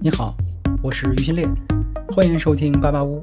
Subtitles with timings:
[0.00, 0.32] 你好，
[0.80, 1.44] 我是于新烈，
[2.12, 3.20] 欢迎收听八八屋。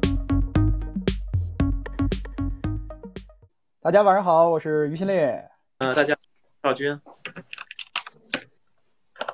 [3.80, 5.50] 大家晚上好，我是于新烈。
[5.78, 6.18] 嗯、大家，
[6.62, 7.00] 赵军，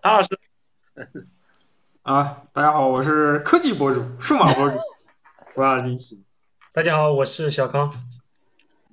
[0.04, 0.30] 唐老师，
[2.04, 4.78] 啊，大家好，我是科技博主、数码博主，
[5.56, 6.24] 不让惊喜。
[6.72, 7.92] 大家好，我是小康。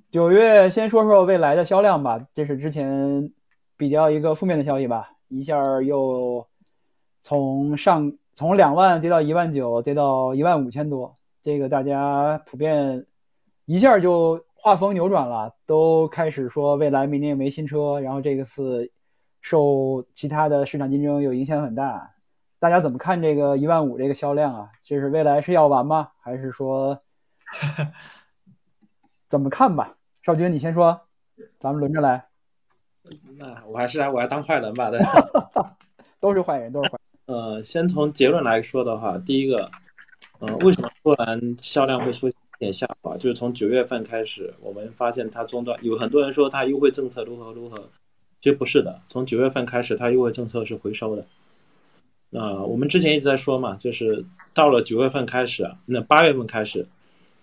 [0.09, 3.31] 九月先说说未来的销量吧，这是之前
[3.77, 6.47] 比较一个负面的消息吧，一下又
[7.21, 13.05] 从上从两万跌到一万九，跌到一万五千多，这个大家普遍
[13.65, 18.89] 一下就画风扭转了，都开始说未来明年没新车，然后这个次
[19.41, 22.11] 受其他的市场竞争有影响很大。
[22.59, 24.69] 大家怎么看这个一万五这个销量啊？
[24.81, 26.11] 就是未来是要完吗？
[26.21, 26.97] 还是说
[29.27, 29.97] 怎么看吧？
[30.23, 31.01] 少军，你先说，
[31.59, 32.25] 咱们轮着来。
[33.37, 34.97] 那我还是来我还当坏人吧，对。
[36.21, 37.08] 都是坏人，都是坏人。
[37.29, 39.69] 呃，先从结论来说的话，第一个，
[40.39, 42.27] 呃，为什么突然销量会出
[42.59, 43.15] 现下滑？
[43.17, 47.77] 就是从九月份开始，我们发现它中断有很多人说它优惠政策如何如何，
[48.41, 51.23] 其实不是的，从九月份开始，它优惠政策是回收的。
[52.31, 56.87] 那、我们之前一直在说嘛，就是到了九月份开始，那八月份开始，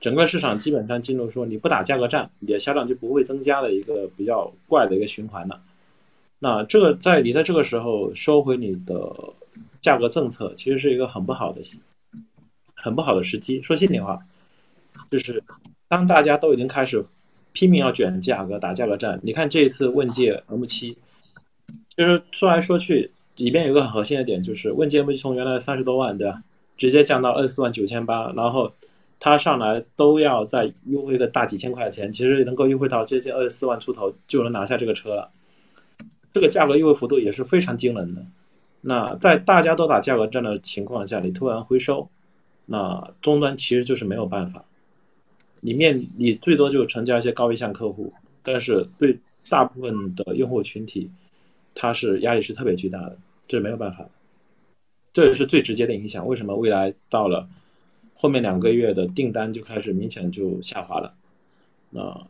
[0.00, 5.62] 整个市场基本上进入说你不打价格战，你的销量就不会增加的一个比较怪的一个循环了。
[6.41, 8.95] 那这个在你在这个时候收回你的
[9.87, 11.61] 价格政策，其实是一个很不好的
[12.75, 13.62] 很不好的时机。
[13.62, 14.19] 说心里话，
[15.09, 15.41] 就是
[15.87, 17.06] 当大家都已经开始
[17.53, 20.98] 拼命要卷价格、打价格战，你看这一次问界 M 七，
[21.97, 26.43] 就是说来说去，里边有个很核心的点，就是问界 M 七从原来三十多万对吧，
[26.77, 28.73] 直接降到二十四万九千八，然后
[29.21, 35.31] 它上来都要再优惠个大几千块钱，其实能够优惠到接近二十四万出头就能拿下这个车了。
[36.33, 38.27] 这个价格优惠幅度也是非常惊人的。
[38.89, 42.09] 那在大家都打价格战的情况下，你突然回收，
[42.67, 44.65] 那终端其实就是没有办法。
[45.61, 48.12] 里面你最多就成交一些高意向客户，
[48.44, 49.19] 但是对
[49.50, 51.10] 大部分的用户群体，
[51.75, 53.19] 它是压力是特别巨大的，
[53.49, 54.10] 这是没有办法的。
[55.12, 56.25] 这也是最直接的影响。
[56.25, 57.49] 为什么未来到了
[58.15, 61.12] 后面两个月的订单就开始明显就下滑了？
[61.91, 62.25] 那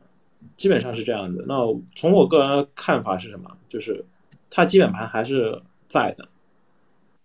[0.56, 1.44] 基本上是这样的。
[1.47, 1.54] 那
[1.94, 3.54] 从我个人的看法是什么？
[3.69, 4.03] 就是
[4.48, 6.26] 它基本盘还是在的，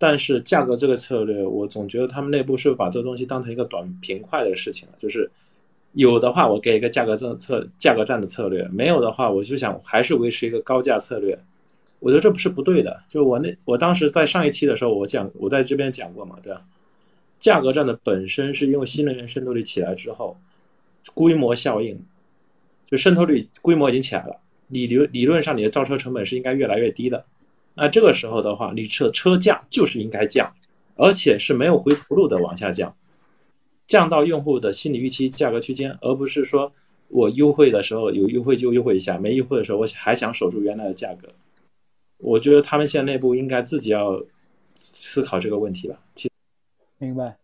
[0.02, 4.96] 但是价格这个策略，我总觉得他们内部是把这个东西当成一个短平快的事情了。
[4.98, 5.30] 就是
[5.92, 11.38] 有的话，我给一个价格政策、价格战的策略；没有的话，我就想还是维持一个高价策略。
[12.00, 13.00] 我觉得这不是不对的。
[13.08, 16.64] 就我那我当时在上一期的时候，我讲我在这边讲过嘛，对吧？
[17.38, 20.36] 价格战的本身是因为新能源渗透率起来之后，
[21.14, 22.04] 规模效应。
[22.88, 24.38] 就渗透率规模已经起来了，
[24.70, 27.24] 理理理论上你的造车成本是应该越来越低的。
[27.74, 30.52] 那这个时候的话，你车车价就是应该降，
[30.96, 32.96] 而且是没有回头路的往下降，
[33.88, 36.72] 降到用户的心理预期价格区间，而不是说
[37.08, 41.30] 我优惠的时候有优惠就优惠一下，没优惠的时候我还想守住原来的价格。
[42.18, 44.22] 我觉得他们现在内部应该自己要
[44.76, 46.00] 思考这个问题吧。
[46.14, 46.30] 其
[46.98, 47.38] 明白。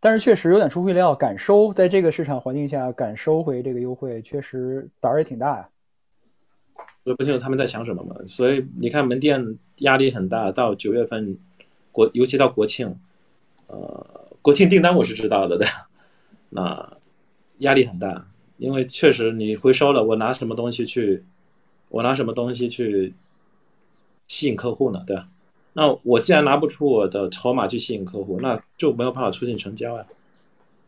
[0.00, 5.68] 但是确实有点出乎意料，敢收，在这个市场环境下敢收回这个优惠，确实胆儿也挺大呀。
[7.04, 11.36] 所以不清楚他们在想什么嘛，所以你看门店压力很大，到九月份
[11.90, 12.96] 国，尤其到国庆，
[13.66, 15.66] 呃，国庆订单我是知道的的，
[16.50, 16.96] 那
[17.58, 21.24] 压力很大，因为确实你回收了，我拿什么东西去，
[21.88, 23.14] 我拿什么东西去
[24.28, 25.02] 吸引客户呢？
[25.04, 25.28] 对吧？
[25.72, 30.06] 那我既然拿不出我的筹码去吸引客户，那就没有办法促进成交啊。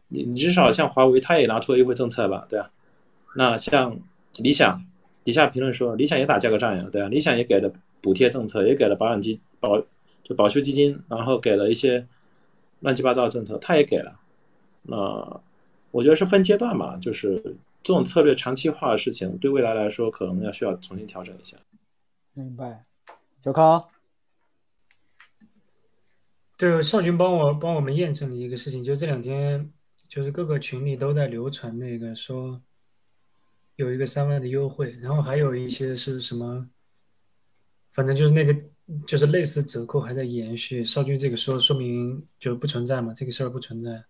[0.07, 2.71] 你你至少像华为，它也拿出了优惠政策吧，对吧？
[3.35, 3.99] 那像
[4.37, 4.85] 理想。
[5.25, 9.81] 底下评论说，理想也打价格战呀，对啊，理想也给了补贴政策，也给了保养基保
[10.23, 12.07] 就保修基金，然后给了一些
[12.81, 14.21] 乱七八糟的政策，他也给了。
[14.83, 15.41] 那
[15.91, 17.43] 我觉得是分阶段嘛，就是
[17.83, 21.57] 这种策略长期化的事情，对未来来说可能要需要重新调整一下。
[22.35, 22.83] 明白，
[23.43, 23.83] 小康。
[26.59, 29.71] 对，少军帮我帮我们验证了一个事情，就这两天
[30.07, 32.61] 就是各个群里都在流传那个说。
[33.77, 36.65] 有一个三万的优惠，然后还有一些是什么，
[37.93, 38.57] 反正就是那个
[39.05, 40.85] 就是类似折扣还在延续。
[40.85, 44.05] 少军这个说说明就不存在嘛，这个事儿不存在。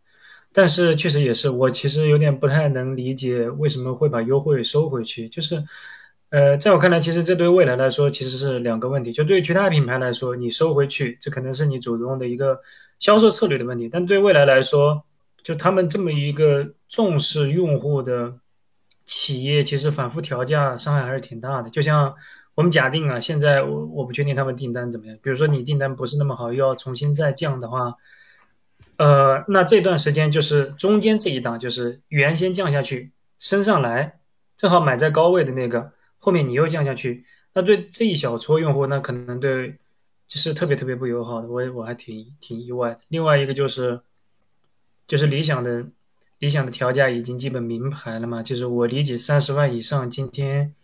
[0.52, 5.28] 但是确实也是，我其实有点不太能理解为什么会把优惠收回去。
[5.30, 5.64] 就是，
[6.28, 9.12] 呃，在我看来，其实这对未来来说其实是两个问题。
[9.12, 12.60] 就对其他品牌来说，你收回去，这可能是你主动的一个
[12.98, 13.88] 销售策略的问题。
[13.88, 15.02] 但对未来来说，
[15.42, 18.38] 就他们这么一个重视用户的。
[19.04, 22.14] 企业其实反复调价伤害还是挺大的，就像
[22.54, 25.18] 我们假定啊，现在我我不确定他们订单怎么样。
[25.22, 27.96] 比如说你订单不是那么好，又要重新再降的话，
[28.96, 34.20] 呃，那这段时间就是中间这一档，就是原先降下去，升上来，
[34.56, 37.24] 正好买在高位的那个，后面你又降下去，
[37.54, 39.76] 那对这一小撮用户，那可能对
[40.28, 43.00] 就是特别特别不友好的，我我还挺挺意外的。
[43.08, 44.00] 另外一个就是
[45.06, 45.84] 就是理想的
[46.38, 50.74] 理想的调价已经基本明牌了嘛，就是我理解三十万以上，今天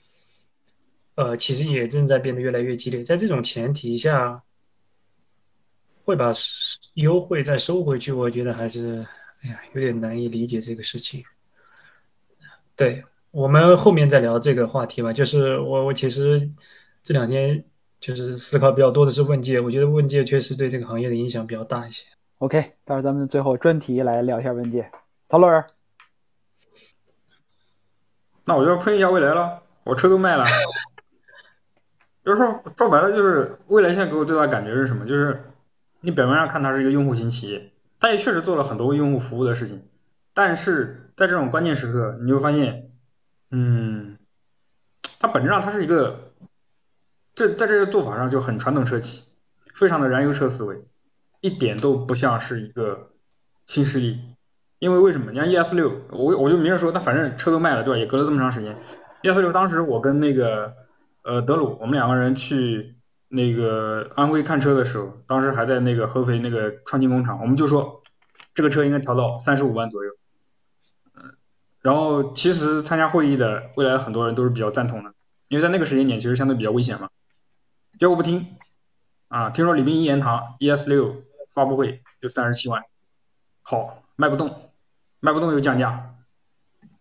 [1.14, 4.42] 呃其实也正在变得越来越激烈，在这种前提下。
[6.02, 6.32] 会把
[6.94, 9.06] 优惠再收回去，我觉得还是，
[9.44, 11.22] 哎呀，有点难以理解这个事情。
[12.74, 15.12] 对我们后面再聊这个话题吧。
[15.12, 16.50] 就是我，我其实
[17.02, 17.62] 这两天
[18.00, 22.06] 就是思考比较多的是问界，我觉得问界确实对这个行业的影响比较大一些。
[22.38, 24.90] OK，到时候咱们最后专题来聊一下问界。
[25.30, 25.64] 曹老师，
[28.44, 30.44] 那我就要喷一下未来了，我车都卖了。
[32.24, 35.06] 就是说，说白了就是未来现在给我最大感觉是什么？
[35.06, 35.44] 就是。
[36.02, 39.86] 你表面上看它是一个用户型企业，它也确实做了很多为用户服务的事情，
[40.32, 42.90] 但是在这种关键时刻，你会发现，
[43.50, 44.16] 嗯，
[45.18, 46.32] 它本质上它是一个，
[47.34, 49.26] 这在这个做法上就很传统车企，
[49.74, 50.82] 非常的燃油车思维，
[51.42, 53.10] 一点都不像是一个
[53.66, 54.18] 新势力。
[54.80, 55.30] 因为为什么？
[55.30, 57.98] 你看 ES 六，我我就明着说，它反正车都卖了，对吧？
[57.98, 58.76] 也隔了这么长时间
[59.22, 60.74] ，ES 六当时我跟那个
[61.22, 62.96] 呃德鲁，我们两个人去。
[63.32, 68.02] 那个安徽看车的时候，当时还在那个合肥那个创新工厂，我们就说
[68.54, 70.10] 这个车应该调到三十五万左右。
[71.14, 71.34] 嗯，
[71.80, 75.14] 然后其实参加会议的未来很多人都是比较赞同的，
[75.46, 77.08] 因为在那个时间点其实相对比较危险嘛。
[78.00, 78.56] 结果不听
[79.28, 81.22] 啊，听说李斌一言堂 ES 六
[81.54, 82.82] 发布会就三十七万，
[83.62, 84.69] 好卖不动，
[85.20, 86.16] 卖不动又降价，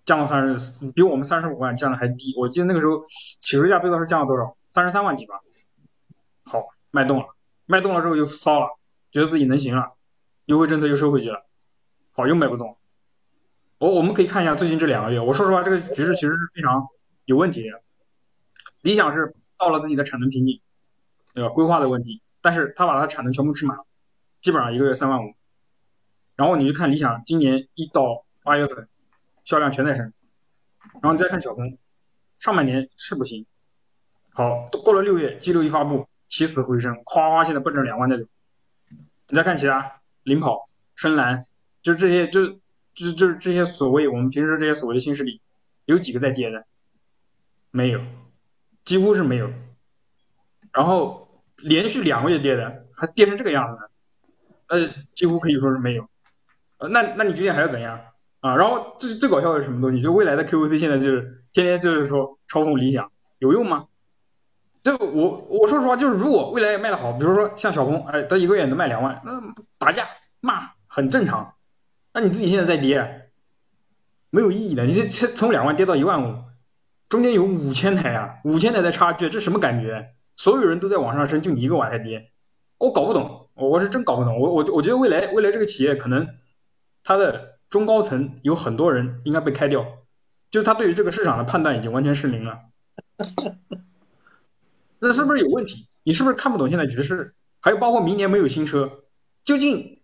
[0.05, 2.33] 降到三十，比我们三十五万降的还低。
[2.37, 3.01] 我记得那个时候
[3.39, 4.57] 起售价最高是降了多少？
[4.69, 5.35] 三十三万几吧。
[6.43, 7.25] 好，卖动了，
[7.65, 8.67] 卖动了之后又骚了，
[9.11, 9.93] 觉得自己能行了，
[10.45, 11.45] 优惠政策又收回去了，
[12.11, 12.77] 好，又卖不动。
[13.77, 16.87] 我我们可以看一下最近这两个月，我说实话，这个局势其实是非常
[17.25, 17.81] 有问题的。
[18.81, 20.59] 理想是到了自己的产能瓶颈，
[21.33, 21.49] 对吧？
[21.49, 23.85] 规划的问题，但是他把它产能全部吃满了，
[24.41, 25.33] 基本上一个月三万五。
[26.39, 28.87] 然后你去看理想，今年一到八月份
[29.43, 30.13] 销量全在升，
[31.01, 31.77] 然后你再看小鹏，
[32.37, 33.45] 上半年是不行，
[34.31, 36.07] 好，过了六月，G 六一发布。
[36.29, 38.23] 起死回生，夸夸现在奔着两万在走。
[39.29, 41.47] 你再看其他，领跑、深蓝，
[41.81, 42.59] 就这些，就
[42.93, 45.41] 就就是这些所谓我们平时这些所谓的新势力，
[45.85, 46.67] 有几个在跌的？
[47.71, 47.99] 没有，
[48.83, 49.51] 几乎是没有。
[50.71, 53.89] 然后连续两个月跌的，还跌成这个样子呢？
[54.67, 56.07] 呃，几乎可以说是没有。
[56.79, 57.99] 呃，那那你究竟还要怎样
[58.39, 58.55] 啊？
[58.55, 60.01] 然后最最搞笑的是什么东西？
[60.01, 63.85] 就未来的 QOC 现在就是天天就是说嘲讽理想，有用吗？
[64.81, 69.41] 就我我说实话，就是如果未来卖的好，比如说像小鹏，哎，他一个月能卖两万，那
[69.77, 70.07] 打架
[70.39, 71.53] 骂很正常。
[72.13, 73.29] 那你自己现在在跌，
[74.29, 74.85] 没有意义的。
[74.85, 76.43] 你这从从两万跌到一万五，
[77.09, 80.11] 中间有五千台啊，五千台的差距，这什么感觉？
[80.37, 82.31] 所有人都在往上升，就你一个往下跌，
[82.77, 84.39] 我搞不懂，我是真搞不懂。
[84.39, 86.25] 我我我觉得未来未来这个企业可能
[87.03, 89.85] 它的中高层有很多人应该被开掉，
[90.51, 92.59] 就是他对于这个市场的判断已经完全失灵了。
[94.99, 95.87] 那是不是有问题？
[96.03, 97.33] 你是不是看不懂现在局势？
[97.61, 99.03] 还有包括明年没有新车，
[99.43, 100.01] 究竟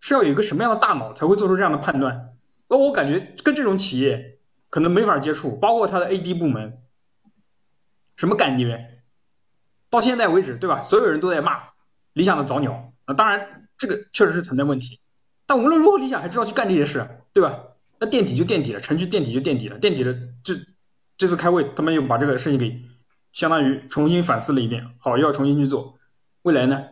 [0.00, 2.36] 是要有一个什么样的大脑才会做出这样的判断？
[2.68, 4.38] 那我感觉跟这种企业
[4.70, 6.78] 可能没法接触，包括它的 AD 部门，
[8.16, 9.02] 什么感觉？
[9.88, 10.82] 到现在为止，对吧？
[10.82, 11.70] 所有人都在骂
[12.12, 15.00] 理想的早鸟，啊，当然这个确实是存在问题，
[15.46, 17.60] 但无论如何，理想还知道去干这些事，对吧？
[17.98, 20.54] 那垫底就垫底了，程序垫底就垫底了，垫底了，这
[21.16, 22.82] 这次开会他们又把这个事情给。
[23.32, 25.98] 相当于重新反思了一遍，好，又要重新去做。
[26.40, 26.84] 未来呢？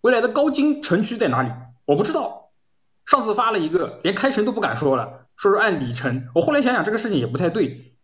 [0.00, 1.50] 未来的高精城区在哪里？
[1.84, 2.50] 我不知道。
[3.06, 6.26] 上次发了一个，连开城都不敢说了，说是按里程。
[6.34, 7.94] 我后来想想，这个事情也不太对。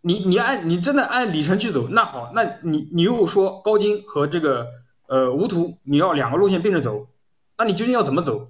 [0.00, 4.68] 你你按你真的按里程去走，那好，那你你又说高精和这个
[5.08, 7.08] 呃无图你要两个路线并着走，
[7.58, 8.48] 那你究竟要怎么走？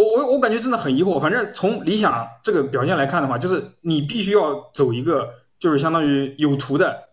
[0.00, 1.20] 我我我感觉真的很疑惑。
[1.20, 5.34] 反正从理想这个表现来看的话，就是你必须要走一个。
[5.60, 7.10] 就是相当于有图的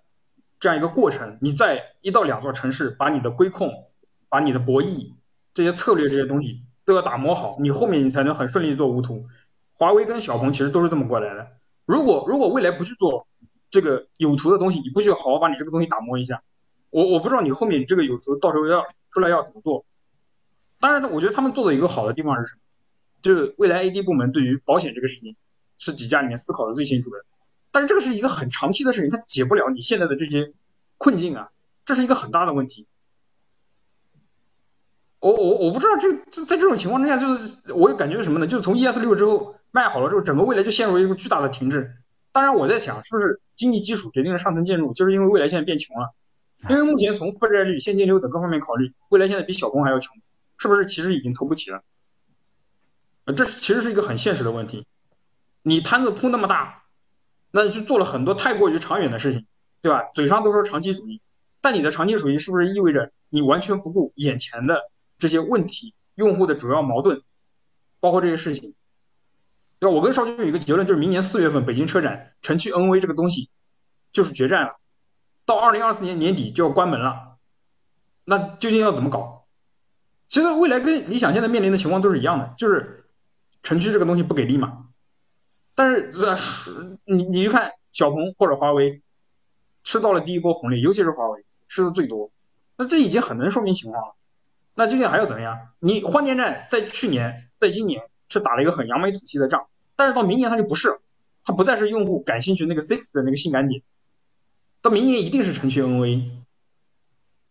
[0.57, 3.69] 这样一个过程，你在一到两座城市，把你的规控、
[4.29, 5.11] 把你的博弈
[5.53, 9.25] 这些策略这些东西都要打磨好，你后面你才能很顺利做无图。
[9.73, 11.45] 华为跟小鹏其实都是这么过来的。
[11.85, 13.27] 如果如果未来不去做
[13.69, 16.41] 这个有图的东西，你不去好好把你这个东西打磨一下，
[16.89, 19.83] 我我不知道你后面这个有图到时候要出来要怎么做。
[20.79, 22.61] 当然呢，我觉得他们做的一个好的地方是什么？
[23.27, 25.35] 就是未来 AD 部门对于保险这个事情
[25.77, 27.17] 是几家里面思考的最清楚的。
[27.71, 30.53] 但是这个是一个很长期的事情，它解不了你现在的这些
[30.97, 31.49] 困境啊，
[31.85, 32.87] 这是一个很大的问题。
[35.19, 38.47] 我我我不知道这这在这种情况之下，就是我感觉什么呢？
[38.47, 41.91] 就是从 ES 六之后卖好了之后，整个未来就陷入一个巨大的停滞。
[42.31, 44.93] 当然，我在想，是不是经济基础决定了上层建筑？
[44.93, 46.13] 就是因为未来现在变穷了，
[46.69, 50.15] 因为目前从负债率、现金流等各方面考虑，未来现在比小鹏还要穷，
[50.57, 51.83] 是不是其实已经投不起了？
[53.33, 54.85] 这其实是一个很现实的问题。
[55.61, 56.83] 你摊子铺那么大，
[57.51, 59.45] 那就做了很多太过于长远的事情，
[59.81, 60.03] 对吧？
[60.13, 61.21] 嘴上都说长期主义，
[61.61, 67.21] 但你的长期主义是不是意味着你完全不顾眼前的这些问题、用户的主要矛盾，
[67.99, 68.75] 包括这些事情？
[69.79, 69.95] 对吧？
[69.95, 73.49] 我跟邵军有一个结论，就是明年四月份北京车展，城区 NV 这个东西
[74.11, 74.77] 就是决战了，
[75.45, 77.37] 到二零二四年年底就要关门了，
[78.23, 79.45] 那究竟要怎么搞？
[80.29, 83.06] 其实未来跟理想现在面临的情况都是一样的，就是
[83.63, 84.85] 城区这个东西不给力嘛。
[85.75, 86.35] 但是呃，
[87.05, 89.01] 你你去看小鹏或者华为
[89.83, 92.31] 吃到了第一波红利，尤其是华为吃的最多，
[92.75, 94.15] 那这已经很能说明情况了。
[94.75, 95.57] 那究竟还要怎么样？
[95.79, 100.99] 你换电站在去年，在今年是打了一个很扬眉吐气的仗，但是到明年它就不是，
[101.45, 103.83] 它不再是用户感兴趣那个 Six 的那个性感点，
[104.81, 106.31] 到明年一定是城区 NV。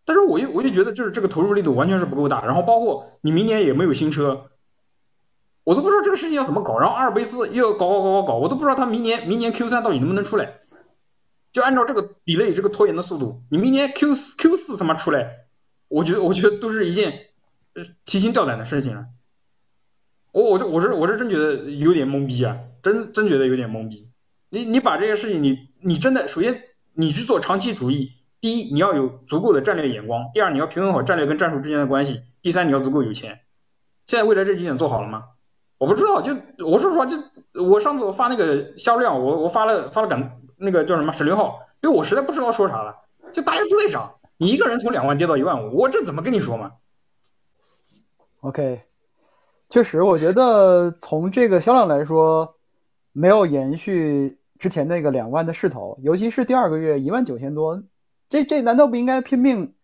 [0.05, 4.49] 但是我又我就觉得就是这个投入力度完全是不够大，然后包括你明年也没有新车。
[5.67, 10.53] 我都不知道这个事情要怎么搞，然后阿尔卑斯又要搞搞搞搞搞，我都不知道他明年明年 Q 三到底能不能出来。
[11.51, 15.27] 就按照这个比类这个拖延的速度，你明年 Q 四 Q 四他妈出来，
[15.89, 17.19] 我觉得我觉得都是一件
[18.05, 19.07] 提心吊胆的事情了。
[20.31, 24.03] 我我这我是我是真觉得有点懵逼啊，真真觉得有点懵逼。
[24.49, 26.61] 你你把这些事情你你真的首先
[26.93, 33.41] 你去做长期主义，第一你要有足够的战略眼光，第二你要平衡好战略跟战术之间的关系，第三你要足够有钱。
[34.05, 35.23] 现在未来这几点做好了吗？
[35.77, 36.33] 我不知道，就
[36.65, 37.17] 我说实话，就
[37.63, 42.95] 我上次我发那个销量，我我发了发了感那个叫什么省略号，因为我实在不知道说啥了。
[43.33, 46.71] 就大家都在涨，你一个人从两万跌到一万五，我这怎么跟你说嘛
[48.39, 48.81] ？OK，
[49.69, 52.55] 确实，我觉得从这个销量来说，
[53.11, 57.83] 没有延续之前那个两万的势头，尤其是第二个月一万九千多，
[58.29, 59.75] 这这难道不应该拼命？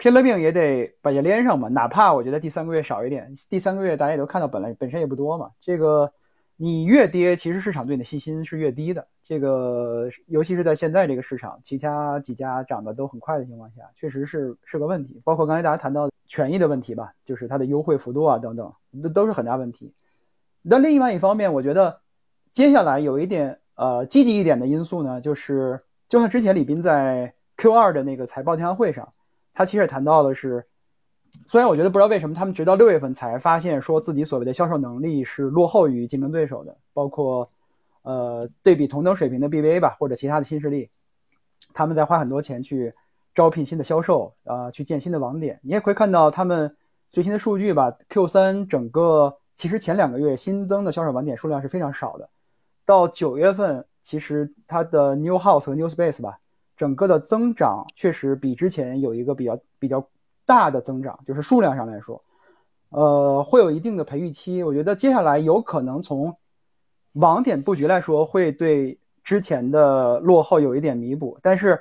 [0.00, 5.50] 拼了命也得把这连上嘛，哪怕我觉得第三个月少一点，第三个月大家也都看到，本来本身也不多嘛。
[5.60, 6.10] 这个
[6.56, 9.06] 你越跌，其实市场对你的信心是越低的。
[9.22, 15.20] 这个尤其是在现在这个市场，其他几家涨得都很快的情况下，确实是是个问题。
[15.22, 19.92] 包括刚才大家谈到权益的问题吧，就是它的优惠幅度啊等等，都都是很大问题。
[20.62, 22.00] 那另外一方面，我觉得
[22.50, 25.78] 接下来有一点呃积极一点的因素呢，就是
[26.08, 29.06] 就像之前李斌在 Q 二的那个财报电话会上。
[29.60, 30.66] 他其实也谈到了是，
[31.46, 37.46] 虽然我觉得不知道为什么他们直到六月份才发现说自己所谓的销售能力是落后于竞争对手的，包括
[38.00, 40.88] 呃对比同等水平的 BBA 吧或者其他的新势力，
[41.74, 42.94] 他们在花很多钱去
[43.34, 45.60] 招聘新的销售啊，去建新的网点。
[45.62, 46.74] 你也可以看到他们
[47.10, 52.30] 最新的数据吧，Q 三整个其实前两个月新增的销售网点数量是非常少的，
[52.86, 56.38] 到九月份其实它的 New House 和 New Space 吧。
[56.80, 60.02] 整个的增长确实比之前有一个比较比较
[60.46, 62.24] 大的增长，就是数量上来说，
[62.88, 64.62] 呃，会有一定的培育期。
[64.62, 66.34] 我觉得接下来有可能从
[67.12, 71.38] 网点布局来说，会对之前的落后有一点弥补。
[71.42, 71.78] 但是，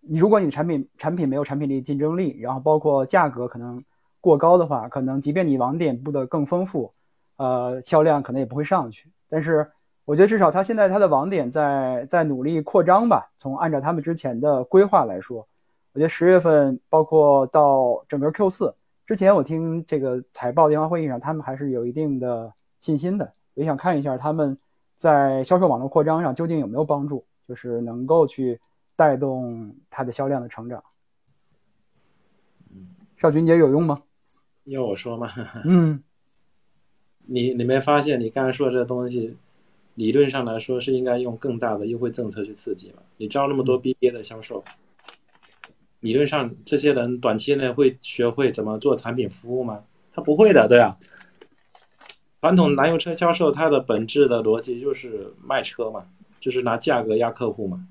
[0.00, 3.80] 如果你产品产品没有产品力、竞争力，然后包括价格可能
[4.20, 6.92] 过高的话，可能即便你网点布的更丰富，
[7.36, 9.08] 呃，销量可能也不会上去。
[9.28, 9.70] 但是。
[10.04, 13.30] 我觉得至少他现在他的网点在在努力扩张吧。
[13.36, 15.46] 从按照他们之前的规划来说，
[15.92, 18.74] 我觉得十月份包括到整个 Q 四
[19.06, 23.32] 之前，我听这个财报电话会议上，他们还是有一定的信心的。
[23.54, 24.56] 也想看一下他们
[24.96, 28.58] 在销售网络扩张上究竟有没有帮助，就是能够去
[28.96, 30.82] 带动它的销量的成长。
[33.16, 34.00] 邵军姐有用吗？
[34.64, 35.28] 要我说吗？
[35.66, 36.02] 嗯，
[37.26, 39.36] 你你没发现你刚才说的这东西？
[40.00, 43.02] 理论上来说是应该用更大的优惠政策去刺激嘛？
[43.18, 44.64] 你招那么多 BBA 的销售，
[46.00, 49.84] 理论上这些人短期内会学会怎么做产品服务吗？
[50.14, 50.96] 他不会的，对啊。
[52.40, 56.06] 传统燃油车销售它的本质的逻辑就是卖车嘛，
[56.38, 57.86] 就是拿价格压客户嘛。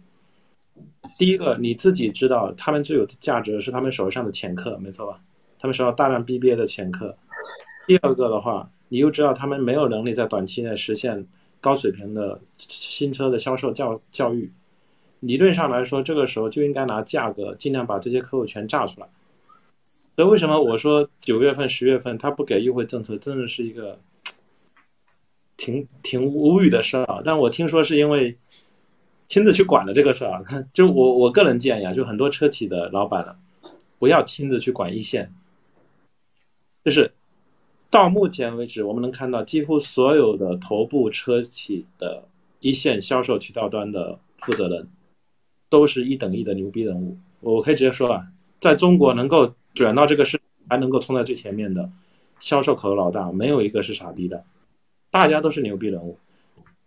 [1.19, 5.21] 第一个你自己知道，他们最有价值是他们手上的潜客，没错吧？
[5.59, 7.15] 他们手上大量 BBA 的潜客。
[7.85, 11.27] 第二个的话，你又知道他们没有能力在短期内实现。
[11.61, 14.51] 高水平的新车的销售教教育，
[15.19, 19.07] 理论上来说，这个时候就应该拿价格尽量把这些客户全炸出来。
[19.85, 23.99] 所以为什么我说九月份、十月份他不给优惠政策，真的是一个
[25.57, 27.21] 挺挺无语的事儿。
[27.23, 28.37] 但我听说是因为
[29.27, 33.35] 亲自去管了这个事儿， 就我我个人建议啊，就很多车企的老板啊，
[33.97, 35.33] 不要亲自去管一线，
[36.83, 37.11] 就是
[37.91, 42.23] 到目前为止，我们能看到几乎所有的头部车企的
[42.59, 44.87] 一线销售渠道端的负责人，
[45.69, 47.17] 都是一等一的牛逼人物。
[47.41, 48.27] 我可以直接说啊，
[48.59, 51.89] 在中国能够转到这个市，还能够冲在最前面的
[52.39, 54.43] 销售口的老大，没有一个是傻逼的，
[55.09, 56.17] 大家都是牛逼人物。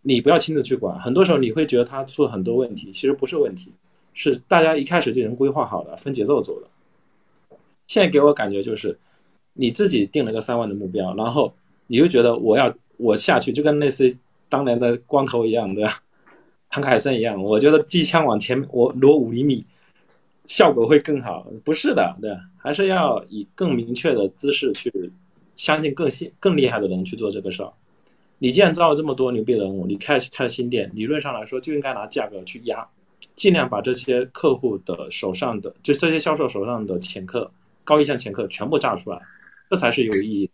[0.02, 3.72] 你不要亲自去管，很多时候你会觉得他出了很多问题，其实不是问题，
[4.14, 6.68] 是大家一开始就已经规划好了，分节奏走的。
[7.86, 8.98] 现在给我感觉就是，
[9.54, 11.52] 你自己定了个三万的目标，然后
[11.86, 14.16] 你就觉得我要我下去，就跟类似于
[14.48, 15.98] 当年的光头一样，对吧？
[16.70, 19.64] 唐凯森一样，我觉得机枪往前我挪五厘米，
[20.44, 21.46] 效果会更好。
[21.64, 24.90] 不是的，对，还是要以更明确的姿势去
[25.54, 27.70] 相信更信更厉害的人去做这个事儿。
[28.38, 32.88] 你既然招了这么多牛逼人物，你开开新店，理论上来说就应该拿价格去压，
[33.34, 37.50] 尽量把这些客户的手上的，就这些销售手上的潜客、
[37.84, 39.20] 高意向潜客全部炸出来，
[39.72, 40.50] 这才是有意义。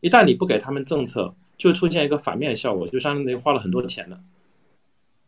[0.00, 4.18] 一旦你不给他们政策，就出现一个反面效果，就相当于花了很多钱了，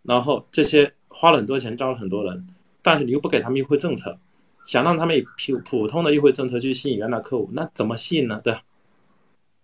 [0.03, 2.49] 然后这些花了很多钱招了很多人，
[2.83, 4.19] 但是你又不给他们优惠政策，
[4.65, 8.41] 想让他们以普普通的优惠政策去吸引原来客户，那怎么吸引呢？
[8.43, 8.57] 对。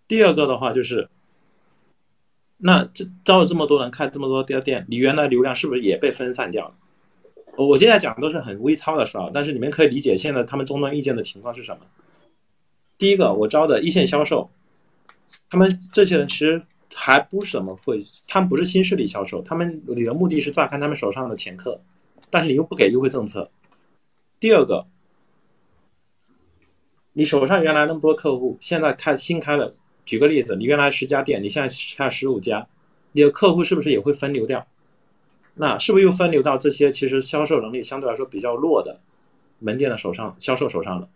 [0.07, 1.09] 第二个的话就是。
[2.61, 6.75] 那这招了这么多人，开这么多家店，你原来流量是不是也被分散掉了？
[7.57, 11.85] 我现在讲的都是很微操的事儿，但是你们可以理解现在他们终端意见的情况是什么。
[12.99, 14.51] 第一个，我招的一线销售，
[15.49, 16.61] 他们这些人其实
[16.93, 21.81] 还不怎么会，他们不是新势力销售，他们你的目的是榨干他们手上的潜客，
[22.29, 23.49] 但是你又不给优惠政策。
[24.37, 24.85] 第二个，
[27.13, 29.73] 你手上原来那么多客户，现在开新开了。
[30.05, 32.67] 举个例子，你原来十家店，你现在开十五家，
[33.13, 34.67] 你的客户是不是也会分流掉？
[35.53, 38.99] 那是不是又分流到这些其实销售能力相对来说比较弱的
[39.59, 41.07] 门店的手上、销售手上了，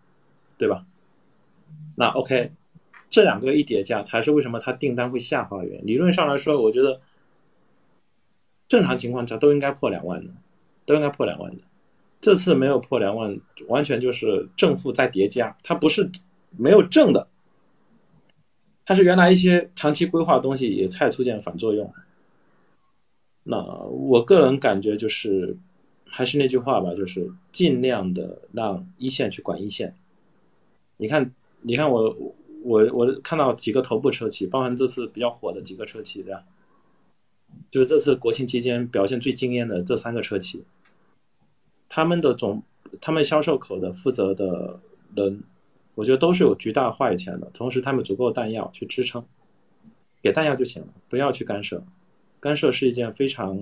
[0.56, 0.86] 对吧？
[1.96, 2.50] 那 OK，
[3.08, 5.86] 这两个一叠加，才是为什么它订单会下滑的原因。
[5.86, 7.00] 理论上来说，我觉得
[8.66, 10.32] 正常情况下都应该破两万的，
[10.84, 11.62] 都应该破两万的。
[12.20, 16.10] 这次没有破两万，完全就是正负在叠加，它不是
[16.56, 17.28] 没有正的。
[18.86, 21.92] 它是原来一些长期规划的东西也太出现反作用。
[23.42, 25.56] 那我个人感觉就是，
[26.06, 29.94] 还是那句话吧，就是尽量的让一线去管一线。
[30.96, 31.32] 你看，
[31.66, 32.16] 你看我
[32.62, 36.44] 我我看到几个头部车企，包含这次比较火的几个车企对吧？
[37.70, 40.62] 就是这次国庆期间表现最惊艳的这三个车企，
[41.88, 42.62] 他们的总
[43.00, 44.78] 他们销售口的负责的
[45.16, 45.42] 人。
[45.96, 49.24] 我觉得都是有巨大话语权的，同时他们足够弹药去支撑，
[50.20, 51.80] 给弹药就行了，不要去干涉。
[52.40, 53.56] 干涉是一件非常，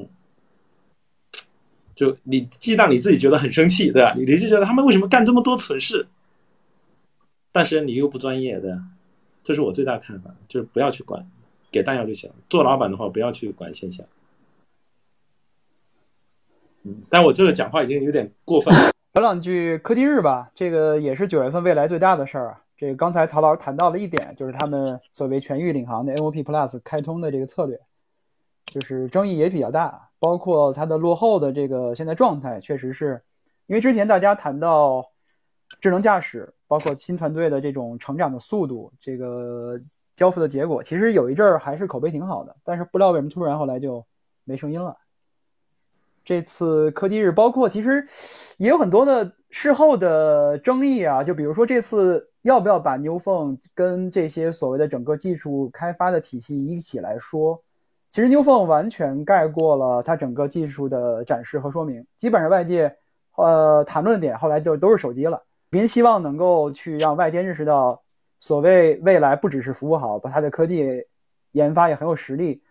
[1.94, 4.14] 就你既让你自己觉得很生气，对吧？
[4.16, 6.06] 你就觉得他们为什么干这么多蠢事，
[7.52, 8.78] 但是你又不专业，对吧？
[9.42, 11.26] 这是我最大看法，就是不要去管，
[11.70, 12.30] 给弹药就行。
[12.48, 14.06] 做老板的话，不要去管现象。
[16.84, 18.90] 嗯，但我这个讲话已经有点过分了。
[19.14, 22.62] 聊两句科技日吧，这个也是九月份未来最大的事儿啊。
[22.78, 27.78] 这个刚才曹老师谈到了一点，就是他们所谓全域领航的 NOP Plus 开通的这个策略，
[28.64, 33.22] 就是争议也比较大，包括它的落后的这个现在状态，确实是
[33.66, 35.12] 因为之前大家谈到
[35.80, 39.76] 智能驾驶，包括新团队的这种成长的速度，这个
[40.14, 44.04] 交付的结果，其实有一阵儿还是口碑挺好的，但是不知道为什么突然后来就
[44.44, 44.96] 没声音了。
[46.24, 48.06] 这次科技日，包括其实
[48.56, 57.61] 也有很多的事后的争议啊，就比如说这次要不要把 New Phone 跟这些所谓的整个技术开发的体系一起来说，
[58.08, 62.96] 其实 New Phone 完全盖过了它整个技术的展示和说明，基本上外界
[63.35, 65.42] 呃谈论点后来就都是手机了。
[65.74, 68.02] 您希望能够去让外界认识到，
[68.40, 71.06] 所谓未来不只是服务好，把它的科技
[71.52, 72.62] 研发也很有实力。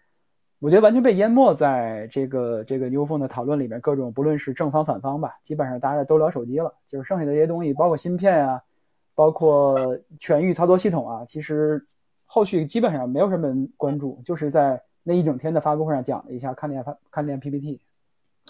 [0.60, 6.72] 我觉得完全被淹没在这个这个 New Phone 的讨论里面，各种不论是正方反方吧，基本上大家都聊手机了。
[6.86, 8.62] 就是剩下的这些东西，包括芯片啊，
[9.16, 11.84] 包括全域操作系统啊，其实
[12.28, 17.82] 后续基本上没有什么人关注，就是在那一整天的发布会上讲了一下，看了一下看了一下 PPT。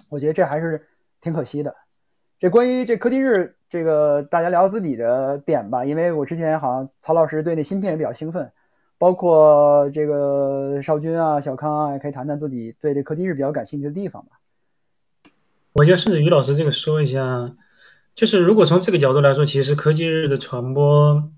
[0.09, 0.85] 我觉得这还是
[1.21, 1.73] 挺可惜的。
[2.41, 8.51] 这关于这科技日，这个大家聊自己的点吧，因为我之前好像曹老师对那芯片也比较兴奋。
[8.97, 14.39] 包括这个少军啊、小康啊，也可以谈谈自己对这科技日比较感兴趣的地方吧。
[15.73, 17.53] 我就顺着于老师这个说一下，
[18.15, 21.31] 就是如果从这个角度来说，其实科技日的传播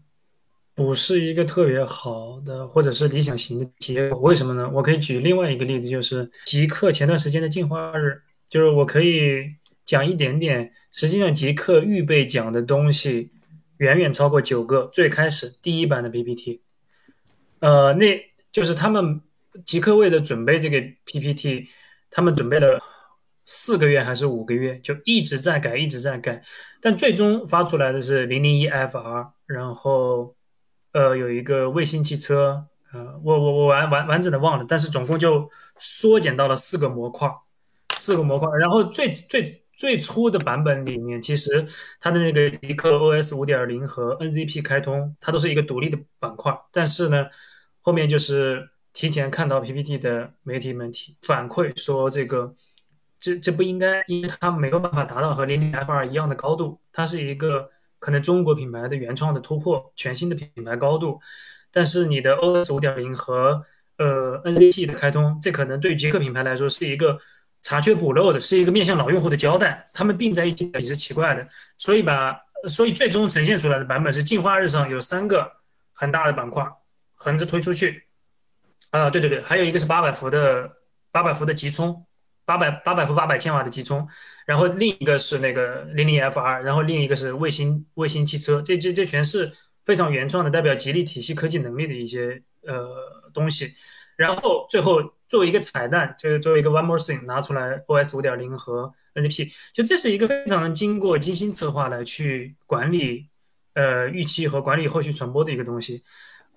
[0.73, 4.19] 不是一个特别好的，或者是理想型的结果。
[4.21, 4.69] 为什么呢？
[4.73, 10.71] 我可以举另外一个例子，就是极客前段时间的进化日，就是我可以讲一点点。
[10.93, 13.31] 实际上，极客预备讲的东西。
[13.77, 16.61] 远远超过九个最开始第一版的 PPT。
[17.59, 18.17] 呃，那
[18.49, 19.19] 就是他们
[19.65, 21.67] 极客为了准备这个 PPT，
[22.09, 22.79] 他们准备了
[23.45, 26.41] 四个月还是五个月，就一直在改，一直在改，
[26.79, 30.33] 但最终发出来的是零零一 FR，然后
[30.93, 37.29] 呃有一个卫星汽车，呃，我我我完完完整的忘了，但是总共就缩减到了四个模块，
[37.99, 41.65] 四个模块，然后最最最初的版本里面，其实
[41.99, 47.25] 它的那个极客 OS 五点零和 NZP 开通，它都是一个独立的板块，但是呢。
[47.85, 52.55] 后面就是提前看到 PPT 的媒体们提反馈说，这个
[53.19, 61.19] 这这不应该，因为它没有办法达到和零零 F 二一样的高度，它是一个可能中国品牌的原创的突破，全新的品牌高度。
[61.73, 63.65] 但是你的 OS 五点零和
[63.97, 67.19] 呃 NZP 的开通，这可能对于极客品牌来说是一个
[67.63, 69.81] 查缺补漏的，是一个面向老用户的交代。
[69.95, 71.47] 他们并在一起也是奇怪的，
[71.79, 75.51] 所以把所以最终呈现出来的版本是进化日上有三个
[75.93, 76.63] 很大的板块。
[77.15, 78.03] 横着推出去，
[78.89, 80.69] 啊，对对对，还有一个是八百伏的
[81.09, 82.05] 八百伏的急充，
[82.43, 84.05] 八百八百伏八百千瓦的急充，
[84.45, 89.49] 然后另一个是那个零零 FR，然后另一个是卫星卫星汽车，这这这全是
[89.85, 93.73] 非常原创的，代表吉利体系科技能力的一些呃东西。
[94.17, 95.01] 然后最后
[95.33, 103.29] 作为一个彩蛋，就是作为一个 one more thing 拿出来 OS 五点零和 NZP，就这是一个非常经过精心策划来去管理
[103.73, 106.03] 呃预期和管理后续传播的一个东西。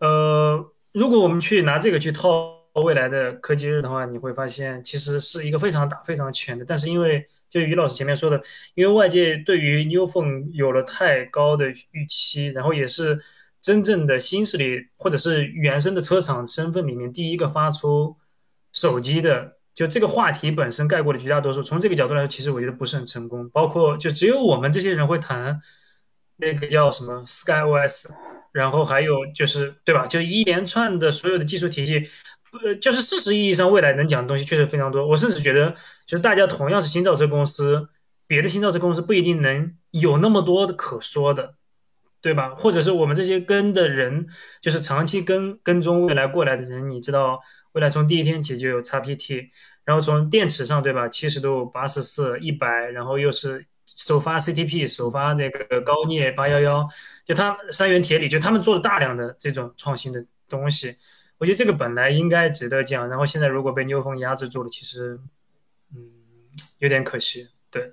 [0.01, 0.63] 呃，
[0.93, 6.63] 如果我们去拿这个去套未来的科技日的话，你会发现其实是一个非常大、非常全的。
[6.63, 8.39] 但是因为就于老师前面说的，
[8.75, 13.19] 因为外界对于 New Phone 有了太高的预期，然后也是
[13.59, 18.15] 真正的新势力或者是原生的车厂身份里面第一个发出
[18.77, 21.63] 手机的，就这个话题本身盖过了绝大多数。
[21.63, 23.49] 从这个角度来说，其实我觉得不是很成功。
[23.51, 25.61] 包括就只有我们这些人会谈
[26.37, 28.11] 那个叫什么 Sky OS。
[28.53, 30.07] 然后还有就是，对吧？
[30.07, 32.09] 就一连串的所有的技术体系，
[32.65, 35.07] 呃，就是事实意义上未来能讲的东西确实非常多。
[35.07, 35.75] 我甚至觉得，
[36.07, 37.91] 就是大家同样是新造车公司，
[38.27, 41.53] 别的新造车公司不一定能有那么多的可说的，
[42.23, 42.55] 对吧？
[42.55, 44.27] 或者是我们这些跟的人，
[44.63, 47.39] 就是长期跟跟踪未来过来的人，你知道，
[47.77, 49.51] 未来从第一天起就有 XPT，
[49.85, 51.07] 然后从电池上，对吧？
[51.07, 53.67] 七十度、八十四、一百，然后又是。
[53.99, 56.87] 首发 CTP，首发那个高镍八幺幺，
[57.25, 60.95] 就它三元铁锂，就他们做了大量的这种创新的东西。
[61.39, 65.19] 我觉得这个本来应该值得讲，然后现在如果被牛风压制住了，其实，
[65.95, 66.11] 嗯，
[66.81, 67.49] 有点可惜。
[67.71, 67.91] 对，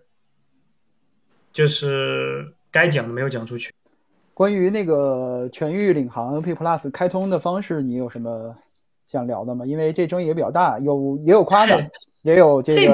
[1.54, 3.72] 就是该讲的没有讲出去。
[4.34, 8.54] 关于那个全域领航 P Plus 开通的方式，你有什么
[9.14, 9.66] 想聊的吗？
[9.66, 11.78] 因为这争议也比较大，有也有夸的，
[12.24, 12.94] 也有 这个。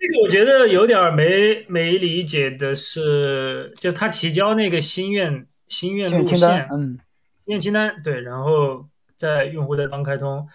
[0.00, 6.96] 这个我觉得有点没没理解的是，就他提交那个心愿心愿路线，嗯，
[7.44, 10.46] 心愿清单，对，然后在用户端开通，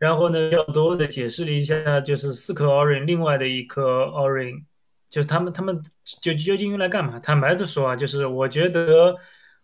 [0.00, 4.64] 然后呢，要多的解释了一下，就是四颗 Orange 另外的一颗 Orange，
[5.08, 5.80] 就是他们他们
[6.20, 7.20] 就究竟用来干嘛？
[7.20, 9.14] 坦白的说啊，就是我觉得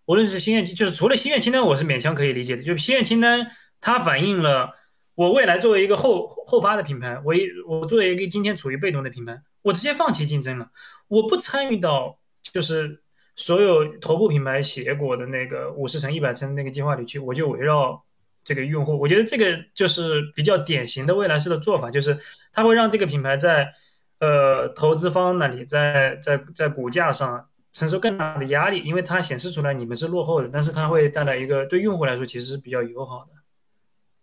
[0.05, 3.45] 无论是心愿，就是除了心愿清单，我是勉强可以理解的，就心愿清单
[3.81, 4.75] 它反映了。
[5.15, 10.69] 我未来作为一个后后发的品牌，我一我作为一个今天处于被动的品牌，我直接放弃竞争了，
[11.09, 13.01] 我不参与到就是
[13.35, 18.05] 所有头部品牌写过的那个五十层、一百层那个计划里去，我就围绕
[18.45, 19.01] 这个用户。
[19.01, 22.19] 我觉得这个就是比较典型的未来式的做法，就是
[22.53, 23.73] 它会让这个品牌在
[24.21, 33.31] 呃投资方那里，在在在股价上承受更大的压力，因为它显示出来你们是落后的，但是它会带来一个对用户来说其实是比较友好的。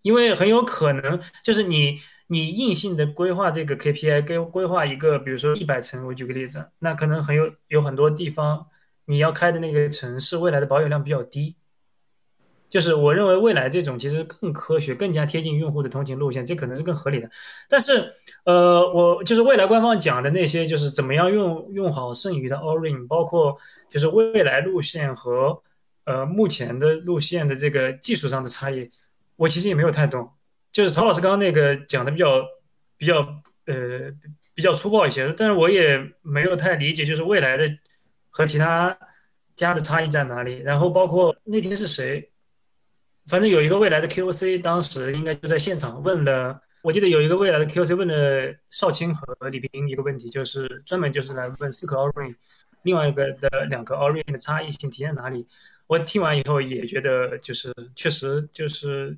[0.03, 8.67] 因为很有可能就是你你硬性的规划这个 KPI，规规划一个，比如说一百层，我举个例子，那可能很有有很多地方
[9.05, 11.55] 你要开的那个城市未来的保有量比较低。
[12.69, 17.29] 就是我认为未来这种其实更科学、更加贴近用户的通勤路线，这可能是更合理的。
[17.69, 18.11] 但是，
[18.45, 23.55] 呃，我就是未来官方讲的那些，就是怎么样用用好剩余的 Orin，包括
[23.87, 25.61] 就是未来路线和
[26.05, 28.89] 呃目前的路线的这个技术上的差异。
[29.35, 30.31] 我其实也没有太懂，
[30.71, 32.45] 就是曹老师刚刚那个讲的比较
[32.97, 33.19] 比较
[33.65, 34.11] 呃
[34.53, 37.67] 比较粗暴一些，但是我也没有太理解，就是未来的
[38.29, 38.97] 和其他
[39.55, 40.59] 家的差异在哪里。
[40.59, 42.31] 然后包括那天是谁，
[43.27, 52.35] 反正有一个未来的 QOC，当时应该就在现场问了，我记得有一个未来的 QOC 问了邵青和李冰一个问题，就是专门就是来问四颗 Orin，
[52.83, 55.47] 另外一个的两个 Orin 的差异性体现在哪里。
[55.87, 59.17] 我听完以后也觉得，就是确实就是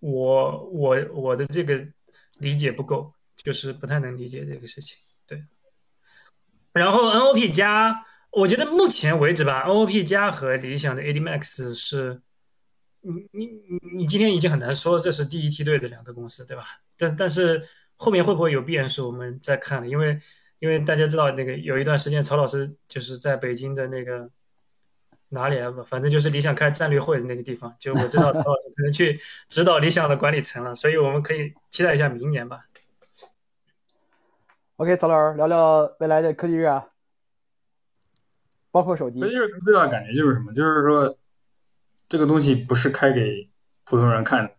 [0.00, 1.86] 我我我的这个
[2.38, 4.98] 理解不够，就是不太能理解这个事情。
[5.26, 5.44] 对。
[6.72, 12.20] 然后 NOP 加我觉得目前为止吧，NOP 加和理想的 AD Max 是，
[13.00, 16.64] 你你你你今天已经很难说这是第一梯队的两个公司，对吧？
[16.98, 17.62] 但但是
[17.96, 19.88] 后面会不会有变数，我们再看。
[19.88, 20.18] 因为
[20.58, 24.30] 因为大家知道那个有一段时间曹老师就是在北京的那个
[25.30, 25.72] 哪里啊？
[25.86, 32.64] 反正就是理想开战略会的那个地方，就我知道 曹老师可能去指导理想的管理层了，所以我们可以期待一下明年吧。
[34.76, 36.88] OK，曹老师聊聊未来的科技日啊，
[38.70, 39.20] 包括手机。
[39.20, 40.52] 科技日最大的感觉就是什么？
[40.52, 41.18] 就是说
[42.08, 43.48] 这个东西不是开给
[43.84, 44.52] 普通人看的，